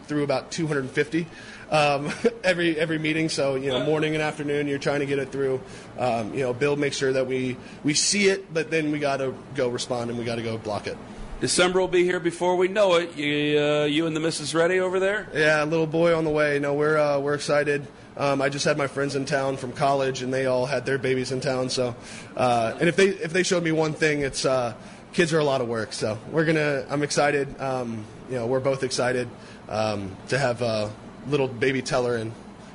[0.08, 1.28] through about 250
[1.72, 2.12] um,
[2.44, 3.30] every every meeting.
[3.30, 5.62] So you know, morning and afternoon, you're trying to get it through.
[5.98, 9.18] Um, you know, Bill makes sure that we we see it, but then we got
[9.18, 10.98] to go respond and we got to go block it.
[11.44, 13.18] December will be here before we know it.
[13.18, 15.28] You, uh, you and the missus ready over there?
[15.34, 16.58] Yeah, little boy on the way.
[16.58, 17.86] No, we're uh, we're excited.
[18.16, 20.98] Um, I just had my friends in town from college, and they all had their
[20.98, 21.70] babies in town.
[21.70, 21.96] So,
[22.38, 24.74] uh, and if they if they showed me one thing, it's uh,
[25.14, 25.94] kids are a lot of work.
[25.94, 26.86] So we're gonna.
[26.90, 27.60] I'm excited.
[27.62, 29.30] Um, you know, we're both excited
[29.70, 30.92] um, to have a
[31.28, 32.32] little baby Teller in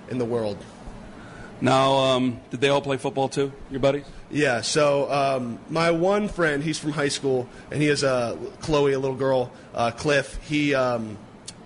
[0.08, 0.56] in the world.
[1.60, 3.52] Now, um, did they all play football too?
[3.70, 4.04] Your buddies?
[4.30, 4.60] Yeah.
[4.60, 8.98] So um, my one friend, he's from high school, and he has a Chloe, a
[8.98, 10.38] little girl, uh, Cliff.
[10.44, 11.18] He um,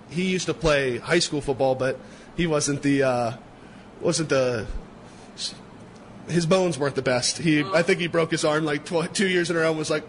[0.09, 1.99] he used to play high school football, but
[2.35, 3.33] he wasn't the uh,
[4.01, 4.65] wasn't the
[6.27, 7.37] his bones weren't the best.
[7.37, 9.69] He I think he broke his arm like tw- two years in a row.
[9.69, 10.05] and Was like,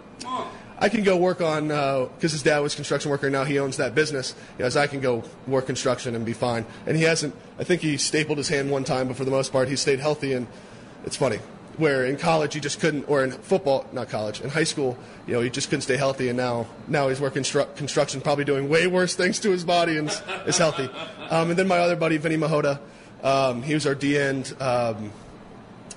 [0.79, 3.31] I can go work on because uh, his dad was construction worker.
[3.31, 4.35] Now he owns that business.
[4.59, 6.67] Goes, I can go work construction and be fine.
[6.87, 7.35] And he hasn't.
[7.59, 10.01] I think he stapled his hand one time, but for the most part, he stayed
[10.01, 10.33] healthy.
[10.33, 10.47] And
[11.05, 11.39] it's funny
[11.77, 14.97] where in college he just couldn't, or in football, not college, in high school,
[15.27, 18.45] you know, he just couldn't stay healthy, and now now he's working stru- construction, probably
[18.45, 20.09] doing way worse things to his body, and
[20.47, 20.89] is healthy.
[21.31, 22.79] Um, and then my other buddy, Vinny Mahota,
[23.23, 24.55] um, he was our D end.
[24.61, 25.13] Um,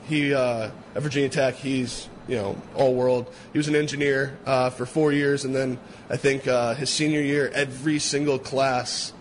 [0.08, 1.56] he uh, at Virginia Tech.
[1.56, 3.32] He's you know all world.
[3.52, 7.22] He was an engineer uh, for four years, and then I think uh, his senior
[7.22, 9.14] year, every single class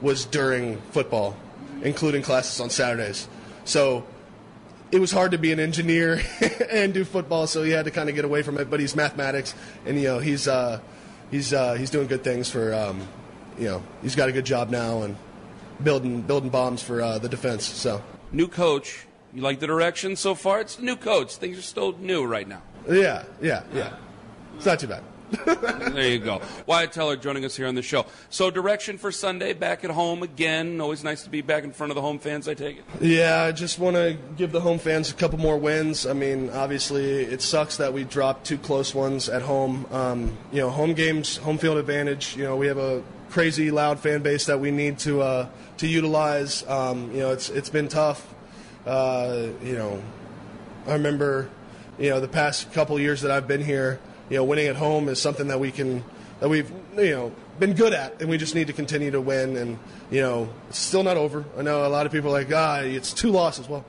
[0.00, 1.36] was during football,
[1.82, 3.28] including classes on Saturdays.
[3.64, 4.04] So
[4.90, 6.20] it was hard to be an engineer
[6.70, 8.68] and do football, so he had to kind of get away from it.
[8.68, 9.54] But he's mathematics,
[9.86, 10.80] and you know he's uh,
[11.30, 13.06] he's uh, he's doing good things for um,
[13.58, 15.16] you know he's got a good job now and
[15.82, 17.64] building building bombs for uh, the defense.
[17.64, 19.06] So new coach.
[19.34, 20.60] You like the direction so far?
[20.60, 21.36] It's new coach.
[21.36, 22.62] Things are still new right now.
[22.90, 23.96] Yeah, yeah, yeah.
[24.56, 25.02] It's not too bad.
[25.46, 26.42] there you go.
[26.66, 28.04] Wyatt Teller joining us here on the show.
[28.28, 30.78] So, direction for Sunday, back at home again.
[30.80, 32.84] Always nice to be back in front of the home fans, I take it.
[33.00, 36.06] Yeah, I just want to give the home fans a couple more wins.
[36.06, 39.86] I mean, obviously, it sucks that we dropped two close ones at home.
[39.90, 42.36] Um, you know, home games, home field advantage.
[42.36, 45.88] You know, we have a crazy loud fan base that we need to uh, to
[45.88, 46.68] utilize.
[46.68, 48.34] Um, you know, it's it's been tough.
[48.86, 50.02] Uh, you know,
[50.86, 51.48] I remember,
[51.98, 54.00] you know, the past couple years that I've been here.
[54.30, 56.02] You know, winning at home is something that we can
[56.40, 59.56] that we've you know been good at, and we just need to continue to win.
[59.56, 59.78] And
[60.10, 61.44] you know, it's still not over.
[61.56, 63.68] I know a lot of people are like, ah, it's two losses.
[63.68, 63.84] Well,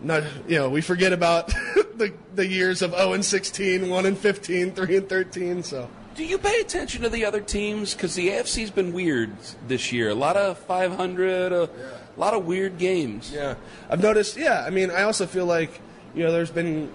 [0.00, 1.48] not you know, we forget about
[1.94, 5.62] the the years of 0 and 16, 1 and 15, 3 and 13.
[5.62, 7.94] So do you pay attention to the other teams?
[7.94, 9.32] Because the AFC's been weird
[9.68, 10.10] this year.
[10.10, 11.86] A lot of 500, a yeah.
[12.16, 13.32] lot of weird games.
[13.32, 13.54] Yeah,
[13.88, 14.36] I've noticed.
[14.36, 15.80] Yeah, I mean, I also feel like
[16.14, 16.90] you know, there's been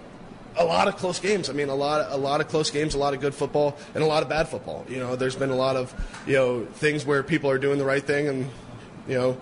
[0.58, 1.50] a lot of close games.
[1.50, 4.04] I mean, a lot, a lot of close games, a lot of good football, and
[4.04, 4.86] a lot of bad football.
[4.88, 5.94] You know, there's been a lot of
[6.28, 8.50] you know things where people are doing the right thing, and
[9.08, 9.38] you know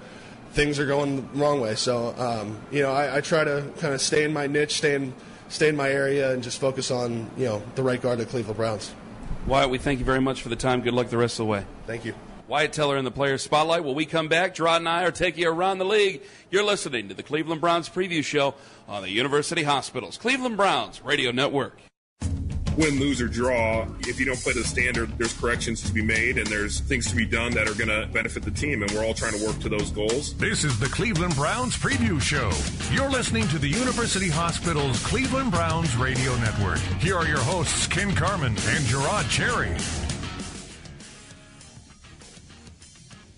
[0.53, 1.75] things are going the wrong way.
[1.75, 4.95] So um, you know, I, I try to kind of stay in my niche, stay
[4.95, 5.13] in
[5.49, 8.31] stay in my area, and just focus on you know the right guard of the
[8.31, 8.93] Cleveland Browns.
[9.45, 10.81] Wyatt, we thank you very much for the time.
[10.81, 11.65] Good luck the rest of the way.
[11.85, 12.13] Thank you.
[12.47, 13.83] Wyatt Teller in the Players Spotlight.
[13.83, 16.21] When we come back, Je'Rod and I are taking you around the league.
[16.49, 18.55] You're listening to the Cleveland Browns preview show
[18.87, 21.77] on the University Hospitals Cleveland Browns Radio Network.
[22.77, 23.87] Win, lose, or draw.
[24.01, 27.15] If you don't play the standard, there's corrections to be made and there's things to
[27.15, 29.59] be done that are going to benefit the team, and we're all trying to work
[29.59, 30.33] to those goals.
[30.35, 32.51] This is the Cleveland Browns Preview Show.
[32.93, 36.79] You're listening to the University Hospital's Cleveland Browns Radio Network.
[36.99, 40.02] Here are your hosts, Ken Carman and Je'Rod Cherry.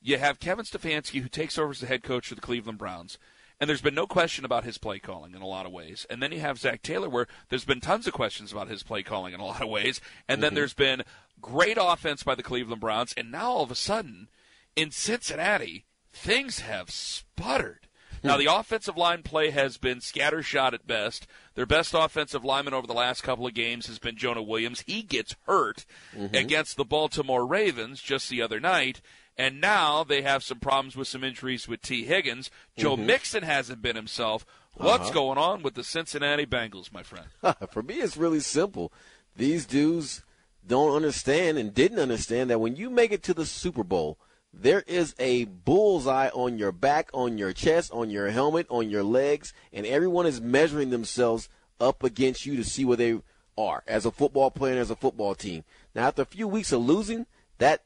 [0.00, 3.18] you have Kevin Stefanski who takes over as the head coach of the Cleveland Browns.
[3.60, 6.06] And there's been no question about his play calling in a lot of ways.
[6.08, 9.02] And then you have Zac Taylor, where there's been tons of questions about his play
[9.02, 10.00] calling in a lot of ways.
[10.26, 10.42] And mm-hmm.
[10.42, 11.02] then there's been
[11.42, 13.12] great offense by the Cleveland Browns.
[13.16, 14.28] And now all of a sudden,
[14.76, 17.86] in Cincinnati, things have sputtered.
[18.22, 21.26] Now, the offensive line play has been scattershot at best.
[21.54, 24.82] Their best offensive lineman over the last couple of games has been Jonah Williams.
[24.86, 26.34] He gets hurt mm-hmm.
[26.34, 29.00] against the Baltimore Ravens just the other night.
[29.40, 32.50] And now they have some problems with some injuries with Tee Higgins.
[32.76, 33.06] Joe mm-hmm.
[33.06, 34.44] Mixon hasn't been himself.
[34.74, 35.12] What's uh-huh.
[35.12, 37.26] going on with the Cincinnati Bengals, my friend?
[37.72, 38.92] For me, it's really simple.
[39.34, 40.22] These dudes
[40.66, 44.18] don't understand and didn't understand that when you make it to the Super Bowl–
[44.52, 49.04] there is a bullseye on your back, on your chest, on your helmet, on your
[49.04, 51.48] legs, and everyone is measuring themselves
[51.78, 53.20] up against you to see where they
[53.56, 55.64] are as a football player and as a football team.
[55.94, 57.26] Now, after a few weeks of losing,
[57.58, 57.82] that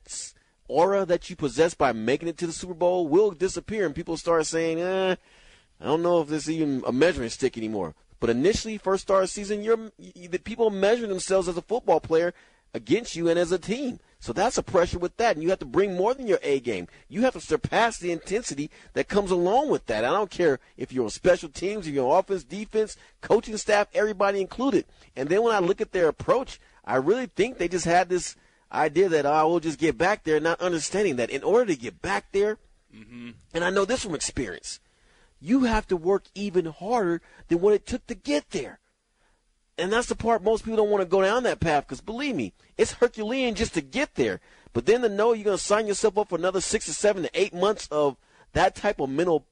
[0.69, 4.17] aura that you possess by making it to the Super Bowl will disappear, and people
[4.17, 5.17] start saying, eh,
[5.81, 7.95] I don't know if this is even a measuring stick anymore.
[8.21, 12.33] But initially, first start of season, you're the people measure themselves as a football player
[12.73, 14.01] against you and as a team.
[14.19, 15.37] So that's a pressure with that.
[15.37, 16.89] And you have to bring more than your A game.
[17.09, 20.05] You have to surpass the intensity that comes along with that.
[20.05, 23.89] I don't care if you're on special teams, if you're on offense, defense, coaching staff,
[23.93, 24.87] everybody included.
[25.15, 28.37] And then when I look at their approach, I really think they just had this
[28.73, 32.03] idea that, oh, we'll just get back there, not understanding that in order to get
[32.03, 32.59] back there,
[32.95, 33.31] mm-hmm.
[33.53, 34.81] and I know this from experience,
[35.41, 38.81] you have to work even harder than what it took to get there.
[39.77, 42.37] And that's the part most people don't want to go down that path because believe
[42.37, 44.41] me, it's Herculean just to get there.
[44.73, 47.25] But then to know you're going to sign yourself up for another six or seven
[47.25, 48.17] to eight months of
[48.53, 49.47] that type of mental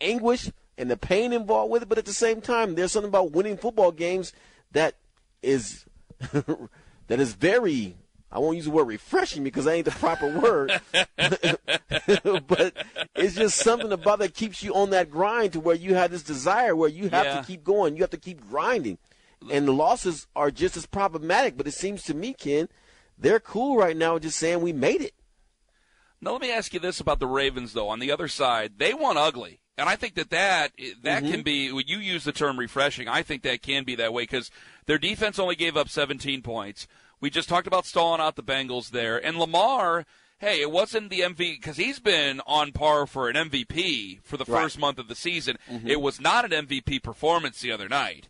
[0.00, 1.88] anguish and the pain involved with it.
[1.88, 4.32] But at the same time, there's something about winning football games
[4.72, 4.96] that
[5.42, 5.84] is
[6.32, 7.96] that is very
[8.34, 10.80] I won't use the word refreshing because that ain't the proper word.
[12.48, 12.74] but
[13.14, 16.24] it's just something about that keeps you on that grind to where you have this
[16.24, 17.40] desire where you have yeah.
[17.40, 17.96] to keep going.
[17.96, 18.98] You have to keep grinding
[19.50, 21.56] and the losses are just as problematic.
[21.56, 22.68] But it seems to me, Ken,
[23.18, 25.14] they're cool right now, just saying we made it.
[26.20, 27.88] Now let me ask you this about the Ravens, though.
[27.88, 31.32] On the other side, they won ugly, and I think that that that mm-hmm.
[31.32, 31.70] can be.
[31.70, 34.50] When you use the term refreshing, I think that can be that way because
[34.86, 36.86] their defense only gave up 17 points.
[37.24, 40.04] We just talked about stalling out the Bengals there, and Lamar
[40.40, 44.44] hey, it wasn't the MVP because he's been on par for an MVP for the
[44.44, 45.56] first month of the season.
[45.72, 45.88] Mm-hmm.
[45.88, 48.28] It was not an MVP performance the other night.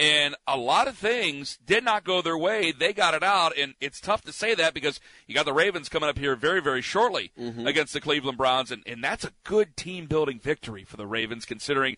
[0.00, 2.72] And a lot of things did not go their way.
[2.72, 5.88] They got it out, and it's tough to say that because you got the Ravens
[5.88, 7.68] coming up here very, very shortly mm-hmm.
[7.68, 11.44] against the Cleveland Browns, and, and that's a good team building victory for the Ravens,
[11.44, 11.96] considering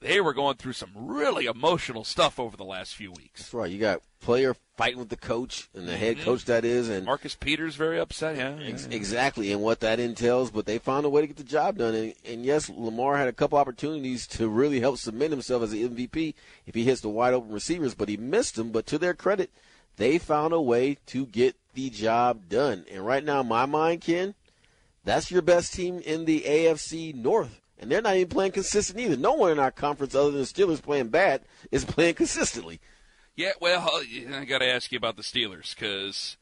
[0.00, 3.40] they were going through some really emotional stuff over the last few weeks.
[3.40, 3.70] That's right.
[3.70, 6.24] You got player fighting with the coach and the head mm-hmm.
[6.24, 8.36] coach that is, and Marcus Peters very upset.
[8.36, 10.50] Yeah, ex- exactly, and what that entails.
[10.50, 11.94] But they found a way to get the job done.
[11.94, 15.88] And, and, yes, Lamar had a couple opportunities to really help cement himself as the
[15.88, 16.34] MVP
[16.66, 18.70] if he hits the wide open receivers, but he missed them.
[18.70, 19.50] But to their credit,
[19.96, 22.84] they found a way to get the job done.
[22.90, 24.34] And right now, my mind, Ken,
[25.04, 27.60] That's your best team in the AFC North.
[27.78, 29.16] And they're not even playing consistent either.
[29.16, 32.80] No one in our conference other than the Steelers playing bad is playing consistently.
[33.34, 34.00] Yeah, well,
[34.32, 36.38] I got to ask you about the Steelers because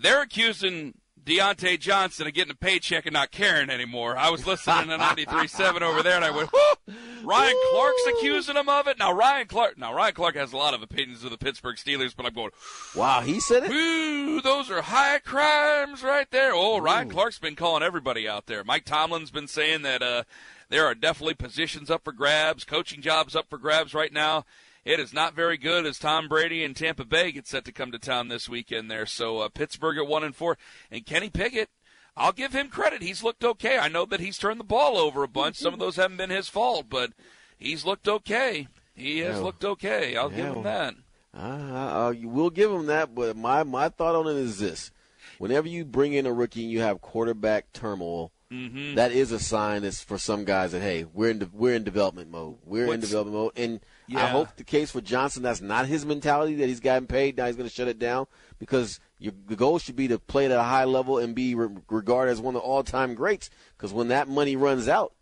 [0.00, 4.16] they're accusing Diontae Johnson of getting a paycheck and not caring anymore.
[4.16, 6.94] I was listening to 93.7 over there, and I went, Whoo!
[7.22, 8.98] Ryan Clark's accusing him of it.
[8.98, 12.14] Now Ryan Clark, now Ryan Clark has a lot of opinions of the Pittsburgh Steelers,
[12.16, 12.50] but I'm going,
[12.94, 13.70] wow, he said it.
[13.70, 16.52] Ooh, those are high crimes right there.
[16.54, 17.12] Oh, Ryan Ooh.
[17.12, 18.64] Clark's been calling everybody out there.
[18.64, 20.24] Mike Tomlin's been saying that uh,
[20.68, 24.44] there are definitely positions up for grabs, coaching jobs up for grabs right now
[24.88, 27.92] it is not very good as Tom Brady and Tampa Bay get set to come
[27.92, 29.04] to town this weekend there.
[29.04, 30.56] So uh, Pittsburgh at one and four,
[30.90, 31.68] and Kenny Pickett.
[32.16, 33.02] I'll give him credit.
[33.02, 33.78] He's looked okay.
[33.78, 35.56] I know that he's turned the ball over a bunch.
[35.56, 37.12] Some of those haven't been his fault, but
[37.58, 38.66] he's looked okay.
[38.92, 39.42] He has yeah.
[39.42, 40.16] looked okay.
[40.16, 40.36] I'll yeah.
[40.36, 40.94] give him that.
[41.32, 44.90] Uh, uh, you will give him that, but my my thought on it is this:
[45.36, 48.94] whenever you bring in a rookie and you have quarterback turmoil, mm-hmm.
[48.94, 51.84] that is a sign that's for some guys that hey, we're in de- we're in
[51.84, 52.56] development mode.
[52.64, 54.24] We're What's, in development mode, and yeah.
[54.24, 57.46] I hope the case for Johnson that's not his mentality that he's gotten paid now
[57.46, 58.26] he's going to shut it down
[58.58, 61.68] because your, the goal should be to play at a high level and be re-
[61.90, 63.50] regarded as one of the all-time greats.
[63.76, 65.12] Because when that money runs out,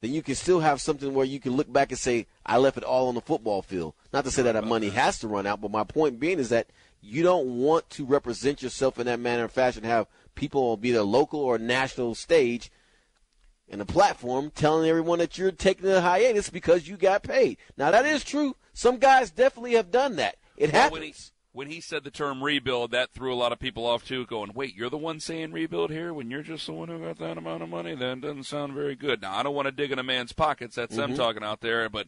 [0.00, 2.76] then you can still have something where you can look back and say, "I left
[2.76, 5.46] it all on the football field." Not to say that that money has to run
[5.46, 6.66] out, but my point being is that
[7.00, 9.84] you don't want to represent yourself in that manner and fashion.
[9.84, 12.70] Have people be the local or national stage
[13.72, 17.56] and a platform telling everyone that you're taking a hiatus because you got paid.
[17.76, 18.54] Now that is true.
[18.74, 20.36] Some guys definitely have done that.
[20.56, 20.92] It well, happens.
[20.92, 21.14] When he,
[21.54, 24.52] when he said the term rebuild, that threw a lot of people off too, going,
[24.54, 27.38] "Wait, you're the one saying rebuild here when you're just the one who got that
[27.38, 27.94] amount of money?
[27.94, 30.76] That doesn't sound very good." Now I don't want to dig in a man's pockets.
[30.76, 31.12] That's mm-hmm.
[31.12, 32.06] them talking out there, but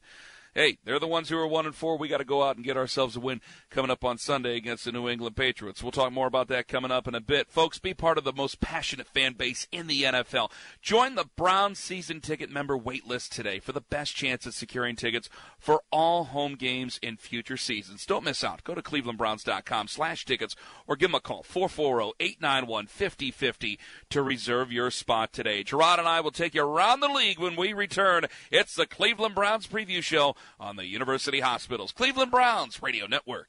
[0.54, 1.98] hey, they're the ones who are one and four.
[1.98, 3.40] We got to go out and get ourselves a win
[3.70, 5.82] coming up on Sunday against the New England Patriots.
[5.82, 7.50] We'll talk more about that coming up in a bit.
[7.50, 10.50] Folks, be part of the most passionate fan base in the NFL.
[10.80, 14.94] Join the Brown season ticket member wait list today for the best chance at securing
[14.96, 18.06] tickets for all home games in future seasons.
[18.06, 18.62] Don't miss out.
[18.64, 20.54] Go to clevelandbrowns.com slash tickets
[20.86, 23.78] or give them a call 440-891-5050
[24.10, 25.64] to reserve your spot today.
[25.64, 28.26] Je'Rod and I will take you around the league when we return.
[28.50, 33.48] It's the Cleveland Browns preview show on the University Hospitals Cleveland Browns Radio Network.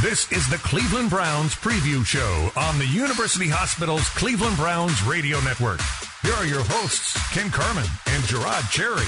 [0.00, 5.80] This is the Cleveland Browns preview show on the University Hospitals Cleveland Browns Radio Network.
[6.22, 9.06] Here are your hosts, Ken Carman and Je'Rod Cherry.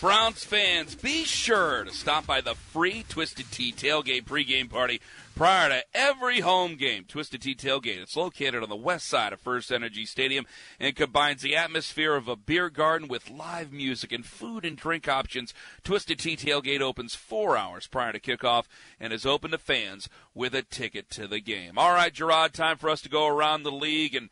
[0.00, 5.00] Browns fans, be sure to stop by the free Twisted Tea tailgate pregame party
[5.38, 7.04] prior to every home game.
[7.06, 8.02] Twisted Tea Tailgate.
[8.02, 10.46] It's located on the west side of First Energy Stadium
[10.80, 15.06] and combines the atmosphere of a beer garden with live music and food and drink
[15.06, 15.54] options.
[15.84, 18.64] Twisted Tea Tailgate opens four hours prior to kickoff
[18.98, 21.78] and is open to fans with a ticket to the game.
[21.78, 24.30] All right, Je'Rod, time for us to go around the league and.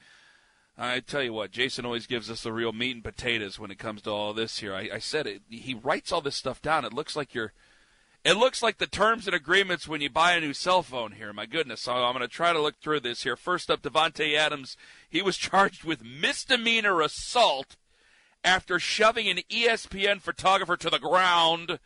[0.79, 3.79] I tell you what, Jason always gives us the real meat and potatoes when it
[3.79, 4.75] comes to all this here.
[4.75, 5.40] I, I said it.
[5.49, 6.85] He writes all this stuff down.
[6.85, 7.55] It looks like you're
[8.27, 11.33] it looks like the terms and agreements when you buy a new cell phone here.
[11.33, 11.83] My goodness.
[11.83, 13.37] So I'm going to try to look through this here.
[13.37, 14.77] First up, Davante Adams.
[15.09, 17.77] He was charged with misdemeanor assault
[18.43, 21.79] after shoving an ESPN photographer to the ground.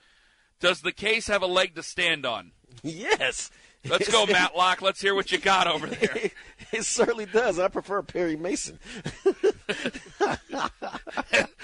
[0.61, 2.53] Does the case have a leg to stand on?
[2.83, 3.51] Yes.
[3.87, 4.81] Let's go, Matlock.
[4.81, 6.17] Let's hear what you got over there.
[6.17, 6.33] It,
[6.73, 7.59] it certainly does.
[7.59, 8.79] I prefer Perry Mason.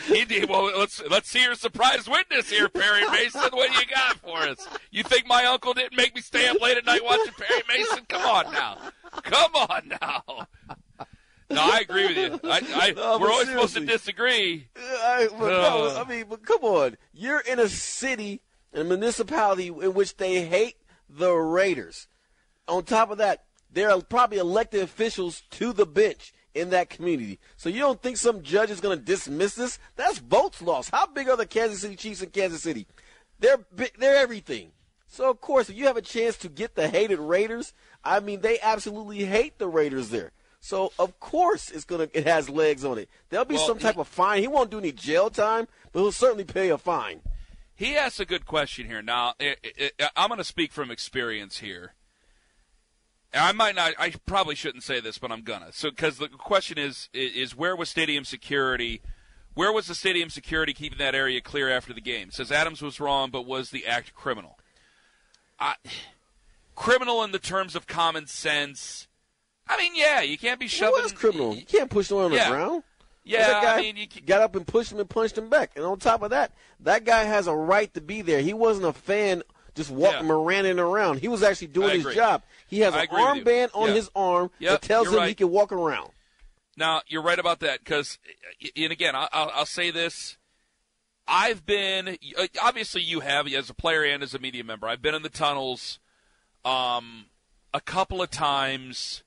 [0.08, 0.48] Indeed.
[0.48, 3.40] Well, let's let's see your surprise witness here, Perry Mason.
[3.40, 4.66] What do you got for us?
[4.90, 8.04] You think my uncle didn't make me stay up late at night watching Perry Mason?
[8.08, 8.78] Come on now.
[9.22, 10.46] Come on now.
[11.48, 12.40] No, I agree with you.
[12.50, 14.68] I, I, no, we're always supposed to disagree.
[14.76, 16.96] I, but uh, no, I mean, but come on.
[17.12, 18.42] You're in a city,
[18.74, 20.76] a municipality in which they hate
[21.08, 22.08] the Raiders.
[22.66, 27.38] On top of that, there are probably elected officials to the bench in that community.
[27.56, 29.78] So you don't think some judge is going to dismiss this?
[29.96, 30.90] That's votes lost.
[30.90, 32.86] How big are the Kansas City Chiefs in Kansas City?
[33.38, 33.64] They're
[33.98, 34.72] they're everything.
[35.06, 38.40] So of course, if you have a chance to get the hated Raiders, I mean,
[38.40, 40.32] they absolutely hate the Raiders there.
[40.60, 43.10] So of course, it's gonna it has legs on it.
[43.28, 44.40] There'll be well, some type he, of fine.
[44.40, 47.20] He won't do any jail time, but he'll certainly pay a fine.
[47.76, 49.02] He asks a good question here.
[49.02, 51.92] Now, it, it, I'm going to speak from experience here.
[53.36, 53.94] I might not.
[53.98, 55.72] I probably shouldn't say this, but I'm gonna.
[55.72, 59.00] So, because the question is, is where was stadium security?
[59.54, 62.28] Where was the stadium security keeping that area clear after the game?
[62.28, 64.58] It says Adams was wrong, but was the act criminal?
[65.58, 65.76] I,
[66.74, 69.08] criminal in the terms of common sense.
[69.66, 70.92] I mean, yeah, you can't be shoving.
[70.92, 71.54] What is criminal?
[71.54, 72.50] You can't push someone on yeah.
[72.50, 72.82] the ground.
[73.24, 75.72] Yeah, that guy I mean, you got up and pushed him and punched him back.
[75.74, 78.40] And on top of that, that guy has a right to be there.
[78.40, 79.42] He wasn't a fan
[79.76, 80.34] just walking Yeah.
[80.34, 81.20] Mirandaing around.
[81.20, 82.42] He was actually doing his job.
[82.66, 83.44] He has I an agree with you.
[83.44, 83.94] armband on Yeah.
[83.94, 85.28] his arm Yep, that tells you're him right.
[85.28, 86.10] he can walk around.
[86.76, 88.18] Now you're right about that because,
[88.76, 90.36] and again, I'll, I'll I'll say this:
[91.28, 92.18] I've been
[92.62, 94.86] obviously you have as a player and as a media member.
[94.88, 95.98] I've been in the tunnels
[96.64, 97.26] um,
[97.72, 99.22] a couple of times,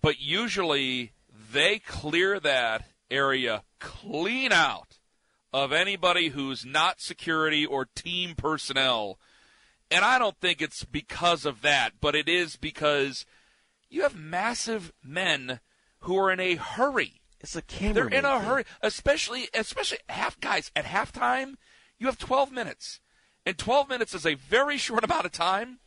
[0.00, 1.12] but usually
[1.52, 4.98] they clear that area clean out
[5.52, 9.18] of anybody who's not security or team personnel.
[9.90, 13.26] And I don't think it's because of that, but it is because
[13.88, 15.60] you have massive men
[16.00, 17.20] who are in a hurry.
[17.40, 17.94] It's a camera.
[17.94, 21.54] They're in a hurry, especially especially half guys at halftime.
[21.98, 23.00] You have 12 minutes,
[23.44, 25.80] and 12 minutes is a very short amount of time.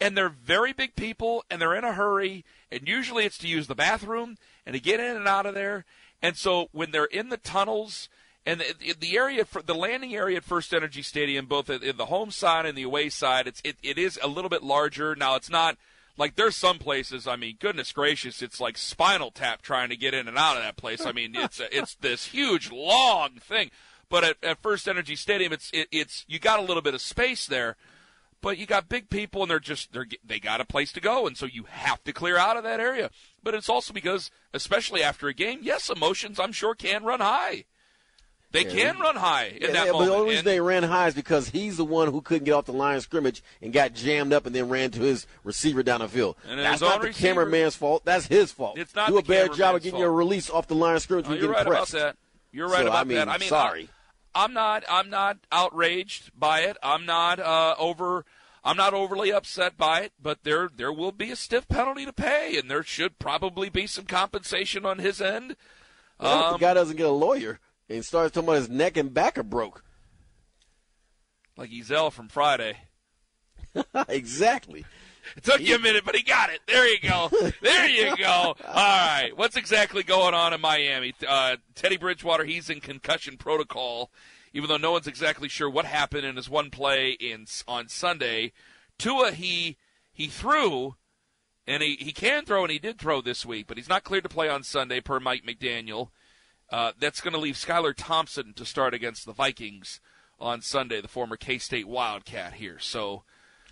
[0.00, 2.44] And they're very big people, and they're in a hurry.
[2.70, 4.36] And usually it's to use the bathroom
[4.66, 5.84] and to get in and out of there.
[6.20, 8.08] And so when they're in the tunnels
[8.46, 12.06] and the, the area for the landing area at First Energy Stadium, both in the
[12.06, 15.16] home side and the away side, it's it, it is a little bit larger.
[15.16, 15.78] Now it's not
[16.18, 17.26] like there's some places.
[17.26, 20.62] I mean, goodness gracious, it's like Spinal Tap trying to get in and out of
[20.62, 21.06] that place.
[21.06, 23.70] I mean, it's a, it's this huge long thing.
[24.10, 27.00] But at, at First Energy Stadium, it's it, it's you got a little bit of
[27.00, 27.76] space there
[28.44, 31.26] but you got big people and they're just they're they got a place to go
[31.26, 33.08] and so you have to clear out of that area
[33.42, 37.64] but it's also because especially after a game yes emotions i'm sure can run high
[38.54, 38.92] they Yeah.
[38.92, 41.14] can run high in Yeah, that yeah, but the only reason they ran high is
[41.14, 44.32] because he's the one who couldn't get off the line of scrimmage and got jammed
[44.32, 46.36] up and then ran to his receiver down the field.
[46.48, 48.04] And That's not the receiver- cameraman's fault.
[48.06, 48.78] That's his fault.
[48.78, 50.00] It's not Do a better job of getting fault.
[50.02, 52.16] your release off the line of scrimmage Oh, when you're you're right getting about that
[52.52, 53.88] you're right So, about I mean, that i mean sorry.
[54.34, 58.24] I, am not i'm not outraged by it i'm not uh, over
[58.64, 62.12] i'm not overly upset by it but there there will be a stiff penalty to
[62.12, 65.56] pay and there should probably be some compensation on his end
[66.20, 69.12] hope Um, the guy doesn't get a lawyer and starts talking about his neck and
[69.12, 69.84] back are broke.
[71.56, 72.78] like Ezal from Friday.
[74.08, 74.84] exactly.
[75.36, 76.60] It took you a minute, but he got it.
[76.66, 77.30] There you go.
[77.62, 78.54] There you go.
[78.66, 79.30] All right.
[79.34, 81.14] What's exactly going on in Miami?
[81.26, 84.10] Uh, Teddy Bridgewater, he's in concussion protocol,
[84.52, 88.52] even though no one's exactly sure what happened in his one play in on Sunday.
[88.98, 89.76] Tua, he
[90.12, 90.94] he threw,
[91.66, 94.22] and he, he can throw, and he did throw this week, but he's not cleared
[94.24, 96.10] to play on Sunday, per Mike McDaniel.
[96.74, 100.00] Uh, that's going to leave Skylar Thompson to start against the Vikings
[100.40, 102.78] on Sunday, the former K State Wildcat here.
[102.80, 103.22] So.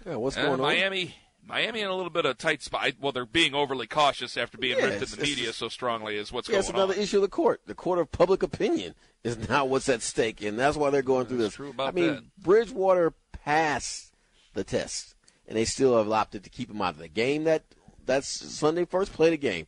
[0.07, 0.61] Yeah, what's Uh, going on?
[0.61, 2.93] Miami, Miami in a little bit of a tight spot.
[3.01, 6.17] Well, they're being overly cautious after being Yeah, ripped in the media so strongly.
[6.17, 6.63] Is what's Yeah, on?
[6.63, 7.01] going another on.
[7.01, 7.63] issue of the court.
[7.67, 8.95] The court of public opinion
[9.25, 11.55] is not what's at stake, and that's why they're going through this.
[11.55, 12.37] true about I mean, that.
[12.39, 14.13] Bridgewater passed
[14.55, 15.15] the test,
[15.49, 17.43] and they still have opted to keep him out of the game.
[17.45, 17.65] That
[18.07, 19.67] that's Sunday first play the game.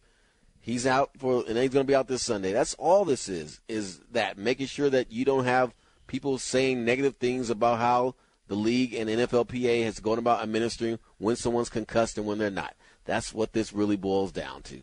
[0.64, 2.50] He's out for, and he's going to be out this Sunday.
[2.50, 3.60] That's all this is.
[3.68, 5.74] Is that making sure that you don't have
[6.06, 8.14] people saying negative things about how
[8.48, 12.76] the league and NFLPA has gone about administering when someone's concussed and when they're not.
[13.04, 14.80] That's what this really boils down to.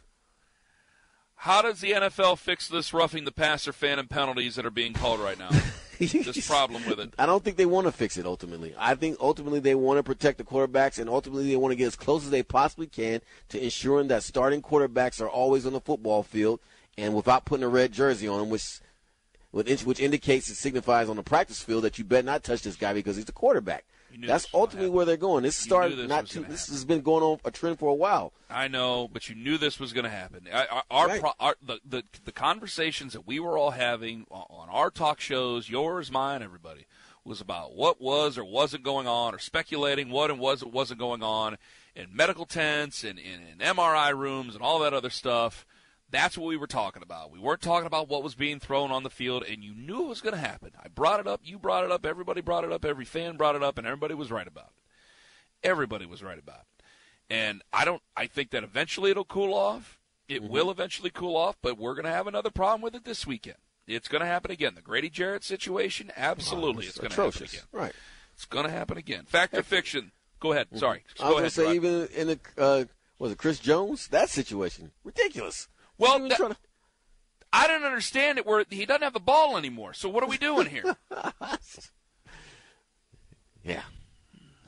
[1.34, 5.20] How does the NFL fix this roughing the passer phantom penalties that are being called
[5.20, 5.50] right now?
[6.24, 7.14] this problem with it.
[7.20, 8.74] I don't think they want to fix it ultimately.
[8.78, 11.88] I think ultimately they want to protect the quarterbacks and ultimately they want to get
[11.88, 15.82] as close as they possibly can to ensuring that starting quarterbacks are always on the
[15.82, 16.60] football field
[16.98, 18.80] and without putting a red jersey on them, which
[19.52, 22.76] which which indicates and signifies on the practice field that you better not touch this
[22.76, 23.86] guy because he's the quarterback.
[24.12, 25.44] That's this was gonna ultimately where they're going.
[25.44, 26.46] This started this not too.
[26.48, 28.34] This has been going on a trend for a while.
[28.50, 30.48] I know, but you knew this was going to happen.
[30.52, 31.24] Our, our, Right.
[31.40, 36.12] our the, the the conversations that we were all having on our talk shows, yours,
[36.12, 36.86] mine, everybody,
[37.24, 41.00] was about what was or wasn't going on, or speculating what and was it wasn't
[41.00, 41.58] going on
[41.96, 45.66] in medical tents and in, in MRI rooms and all that other stuff.
[46.10, 47.32] That's what we were talking about.
[47.32, 50.10] We weren't talking about what was being thrown on the field, and you knew it
[50.10, 50.72] was going to happen.
[50.84, 53.56] I brought it up, you brought it up, everybody brought it up, every fan brought
[53.56, 55.68] it up, and everybody was right about it.
[55.68, 56.84] Everybody was right about it.
[57.30, 58.02] And I don't.
[58.18, 60.00] I think that eventually it'll cool off.
[60.28, 60.52] It Mm-hmm.
[60.52, 63.58] will eventually cool off, but we're going to have another problem with it this weekend.
[63.88, 64.76] It's going to happen again.
[64.76, 67.62] The Grady Jarrett situation, absolutely, it's, going to happen again.
[67.72, 67.94] Right.
[68.34, 69.26] It's going to happen again.
[69.26, 70.12] Fact or fiction?
[70.40, 70.68] Go ahead.
[70.76, 71.04] Sorry.
[71.18, 71.24] Mm-hmm.
[71.24, 71.66] I Go was ahead.
[71.68, 72.86] going to say even in the uh,
[73.20, 75.68] was it Chris Jones that situation ridiculous.
[75.98, 76.58] Well, that- to-
[77.54, 78.46] I don't understand it.
[78.46, 79.94] Where he doesn't have the ball anymore.
[79.94, 80.96] So what are we doing here?
[83.64, 83.82] yeah.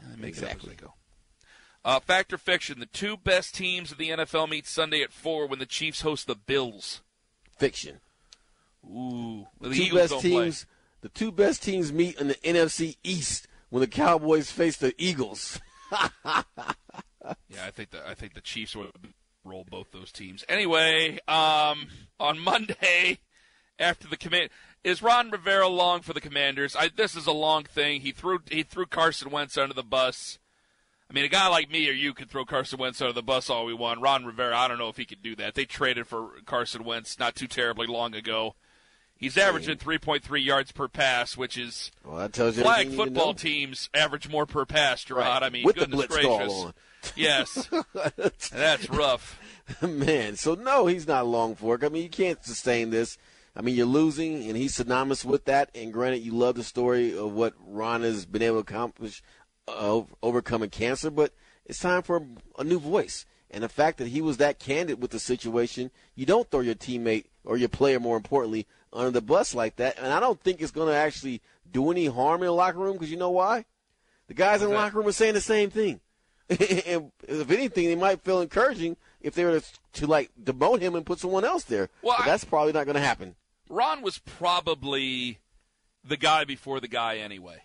[0.01, 0.93] I make it up as I go.
[1.85, 2.79] Uh, fact or fiction?
[2.79, 6.27] The two best teams of the NFL meet Sunday at four when the Chiefs host
[6.27, 7.01] the Bills.
[7.57, 7.99] Fiction.
[8.85, 10.65] Ooh, the two Eagles best teams.
[11.01, 15.59] The two best teams meet in the NFC East when the Cowboys face the Eagles.
[17.49, 18.91] Yeah, I think the I think the Chiefs would
[19.43, 20.43] roll both those teams.
[20.49, 21.87] Anyway, um,
[22.19, 23.19] on Monday
[23.79, 24.49] after the command,
[24.83, 26.75] Is Ron Rivera long for the Commanders?
[26.75, 28.01] I, this is a long thing.
[28.01, 30.39] He threw he threw Carson Wentz under the bus.
[31.09, 33.49] I mean, a guy like me or you could throw Carson Wentz under the bus
[33.49, 34.01] all we want.
[34.01, 35.53] Ron Rivera, I don't know if he could do that.
[35.53, 38.55] They traded for Carson Wentz not too terribly long ago.
[39.23, 43.05] He's averaging 3.3 yards per pass, which is well, that tells you flag everything you
[43.05, 45.15] football teams average more per pass, Je'Rod.
[45.19, 45.43] Right.
[45.43, 46.63] I mean, With the goodness blitz call gracious.
[46.65, 46.73] on.
[47.15, 49.39] Yes, that's rough.
[49.81, 51.85] Man, so no, he's not long for it.
[51.85, 53.17] I mean, you can't sustain this.
[53.55, 55.69] I mean, you're losing, and he's synonymous with that.
[55.73, 59.23] And granted, you love the story of what Ron has been able to accomplish,
[59.69, 61.33] uh, overcoming cancer, but
[61.65, 62.27] it's time for
[62.59, 63.25] a new voice.
[63.49, 66.75] And the fact that he was that candid with the situation, you don't throw your
[66.75, 69.97] teammate or your player, more importantly, under the bus like that.
[69.97, 71.41] And I don't think it's going to actually
[71.71, 73.65] do any harm in the locker room because you know why?
[74.27, 75.99] The guys in the locker room are saying the same thing.
[76.49, 80.95] and if anything, they might feel encouraging if they were to, to like demote him
[80.95, 81.89] and put someone else there.
[82.01, 83.35] Well, I- that's probably not going to happen.
[83.69, 85.39] Ron was probably
[86.03, 87.63] the guy before the guy anyway.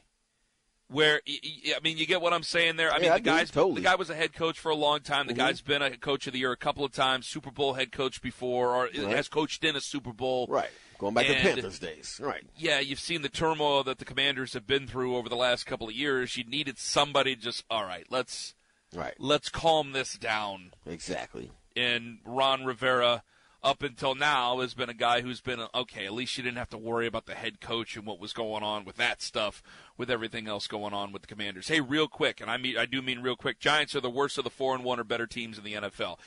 [0.90, 2.90] Where I mean, you get what I'm saying there.
[2.90, 3.74] I Yeah, mean, the do, guy's totally.
[3.74, 5.26] the guy was a head coach for a long time.
[5.26, 5.36] The Mhm.
[5.36, 8.22] guy's been a coach of the year a couple of times, Super Bowl head coach
[8.22, 8.94] before, or Right.
[8.94, 10.46] has coached in a Super Bowl.
[10.48, 10.70] Right.
[10.99, 12.20] Going back to And- Panthers days.
[12.22, 12.44] Right.
[12.57, 15.88] Yeah, you've seen the turmoil that the Commanders have been through over the last couple
[15.88, 16.36] of years.
[16.36, 18.05] You needed somebody just all right.
[18.11, 18.55] Let's
[18.92, 19.14] Right.
[19.18, 20.72] let's calm this down.
[20.86, 21.53] Exactly.
[21.76, 23.22] and Ron Rivera
[23.62, 26.07] up until now has been a guy who's been okay.
[26.07, 28.64] At least you didn't have to worry about the head coach and what was going
[28.64, 29.62] on with that stuff,
[29.96, 31.68] with everything else going on with the Commanders.
[31.68, 33.61] Hey, real quick, and I mean I do mean real quick.
[33.61, 36.18] Giants are the worst of the four and one or better teams in the NFL.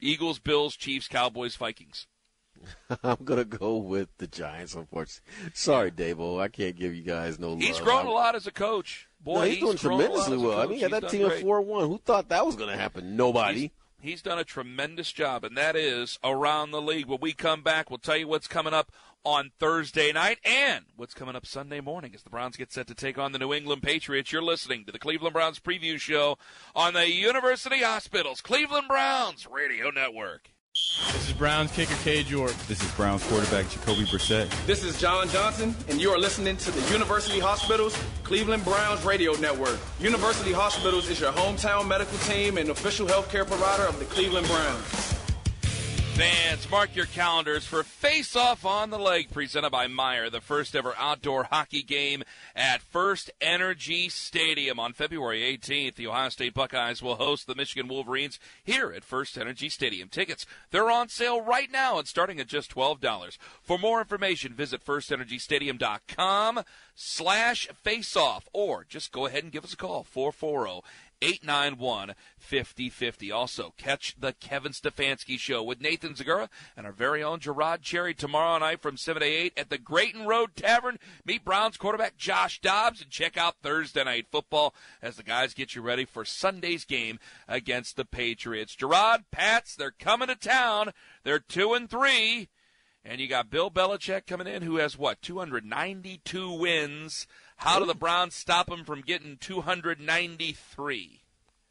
[0.00, 2.06] Eagles, Bills, Chiefs, Cowboys, Vikings.
[3.02, 4.74] I'm gonna go with the Giants.
[4.74, 7.60] Unfortunately, sorry, Daboll, I can't give you guys no love.
[7.60, 9.08] He's grown a lot as a coach.
[9.20, 10.60] Boy, no, he's, doing a lot tremendously well.
[10.60, 11.88] I mean, He's that team four one.
[11.88, 13.16] Who thought that was going to happen?
[13.16, 13.60] Nobody.
[13.60, 17.06] He's, he's done a tremendous job, and that is around the league.
[17.06, 18.92] When we come back, we'll tell you what's coming up
[19.24, 22.94] on Thursday night and what's coming up Sunday morning as the Browns get set to
[22.94, 24.32] take on the New England Patriots.
[24.32, 26.38] You're listening to the Cleveland Browns preview show
[26.74, 30.50] on the University Hospitals Cleveland Browns Radio Network.
[31.12, 32.52] This is Browns kicker Cade York.
[32.68, 34.48] This is Browns quarterback Jacoby Brissett.
[34.66, 39.32] This is John Johnson, and you are listening to the University Hospitals Cleveland Browns Radio
[39.34, 39.78] Network.
[40.00, 45.17] University Hospitals is your hometown medical team and official healthcare provider of the Cleveland Browns.
[46.18, 50.74] Fans, mark your calendars for Face Off on the Lake, presented by Meijer, the first
[50.74, 52.24] ever outdoor hockey game
[52.56, 54.80] at First Energy Stadium.
[54.80, 59.38] On February 18th, the Ohio State Buckeyes will host the Michigan Wolverines here at First
[59.38, 60.08] Energy Stadium.
[60.08, 63.38] Tickets, they're on sale right now and starting at just $12.
[63.62, 66.62] For more information, visit firstenergystadium.com
[66.96, 70.82] slash faceoff or just go ahead and give us a call, 440
[71.20, 73.32] 891 5050.
[73.32, 78.14] Also, catch the Kevin Stefanski Show with Nathan Zegura and our very own Je'Rod Cherry
[78.14, 80.98] tomorrow night from 7 to 8 at the Grayton Road Tavern.
[81.24, 85.74] Meet Browns quarterback Josh Dobbs and check out Thursday Night Football as the guys get
[85.74, 88.76] you ready for Sunday's game against the Patriots.
[88.76, 90.92] Je'Rod, Pats, they're coming to town.
[91.24, 92.48] They're 2 and 3.
[93.04, 97.26] And you got Bill Belichick coming in, who has what, 292 wins.
[97.58, 101.20] How do the Browns stop him from getting 293?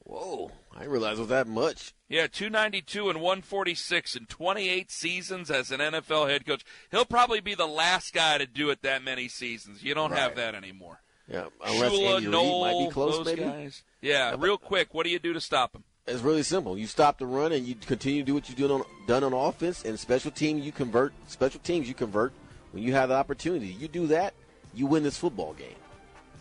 [0.04, 1.94] Whoa, I didn't realize it was that much.
[2.10, 6.64] Yeah, 292 and 146 in 28 seasons as an NFL head coach.
[6.92, 9.82] He'll probably be the last guy to do it that many seasons.
[9.82, 11.02] You don't have that anymore.
[11.30, 13.42] Yeah, unless Shula, Andy Noll, might be close, maybe.
[13.42, 13.84] guys.
[14.02, 15.84] Yeah, real quick, what do you do to stop him?
[16.06, 16.78] It's really simple.
[16.78, 19.34] You stop the run and you continue to do what you're doing on done on
[19.34, 20.60] offense and special team.
[20.60, 21.88] You convert special teams.
[21.88, 22.32] You convert
[22.72, 23.68] when you have the opportunity.
[23.68, 24.34] You do that,
[24.78, 25.76] you win this football game.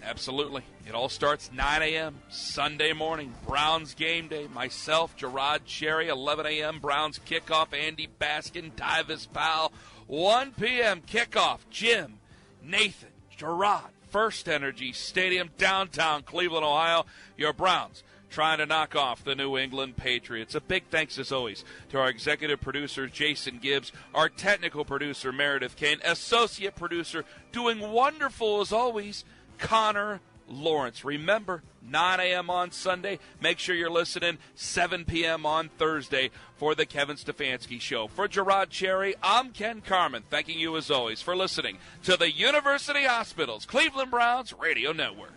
[0.03, 0.63] Absolutely.
[0.87, 2.21] It all starts 9 a.m.
[2.29, 3.35] Sunday morning.
[3.47, 4.47] Browns game day.
[4.55, 6.79] Myself, Je'Rod Cherry, 11 a.m.
[6.79, 7.73] Browns kickoff.
[7.73, 9.73] Andy Baskin, Tyvis Powell.
[10.07, 11.01] 1 p.m.
[11.01, 11.61] kickoff.
[11.71, 12.21] Jim,
[12.63, 17.07] Nathan, Je'Rod, First Energy Stadium, downtown Cleveland, Ohio.
[17.37, 18.05] Your Browns
[18.37, 20.55] trying to knock off the New England Patriots.
[20.55, 25.75] A big thanks, as always, to our executive producer, Jason Gibbs, our technical producer, Meredith
[25.75, 29.25] Kane, associate producer, doing wonderful as always,
[29.57, 30.21] Connor
[30.51, 31.03] Lawrence.
[31.03, 32.51] Remember, 9 a.m.
[32.51, 33.21] on Sunday.
[33.41, 35.47] Make sure you're listening 7 p.m.
[35.47, 36.29] on Thursday
[36.59, 38.07] for the Kevin Stefanski Show.
[38.07, 43.05] For Je'Rod Cherry, I'm Ken Carman, thanking you as always for listening to the University
[43.05, 45.33] Hospitals Cleveland Browns Radio Network.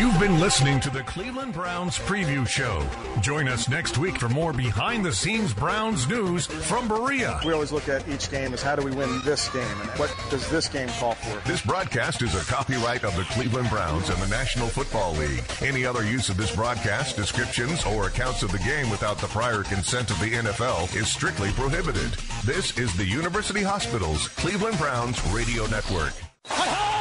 [0.00, 2.82] You've been listening to the Cleveland Browns Preview Show.
[3.20, 7.38] Join us next week for more behind the scenes Browns news from Berea.
[7.44, 10.10] We always look at each game as how do we win this game and what
[10.30, 11.46] does this game call for?
[11.46, 15.44] This broadcast is a copyright of the Cleveland Browns and the National Football League.
[15.60, 19.64] Any other use of this broadcast, descriptions, or accounts of the game without the prior
[19.64, 22.12] consent of the NFL is strictly prohibited.
[22.46, 26.14] This is the University Hospitals Cleveland Browns Radio Network.
[26.48, 26.99] This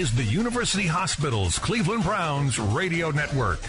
[0.00, 3.60] is the University Hospitals Cleveland Browns Radio Network.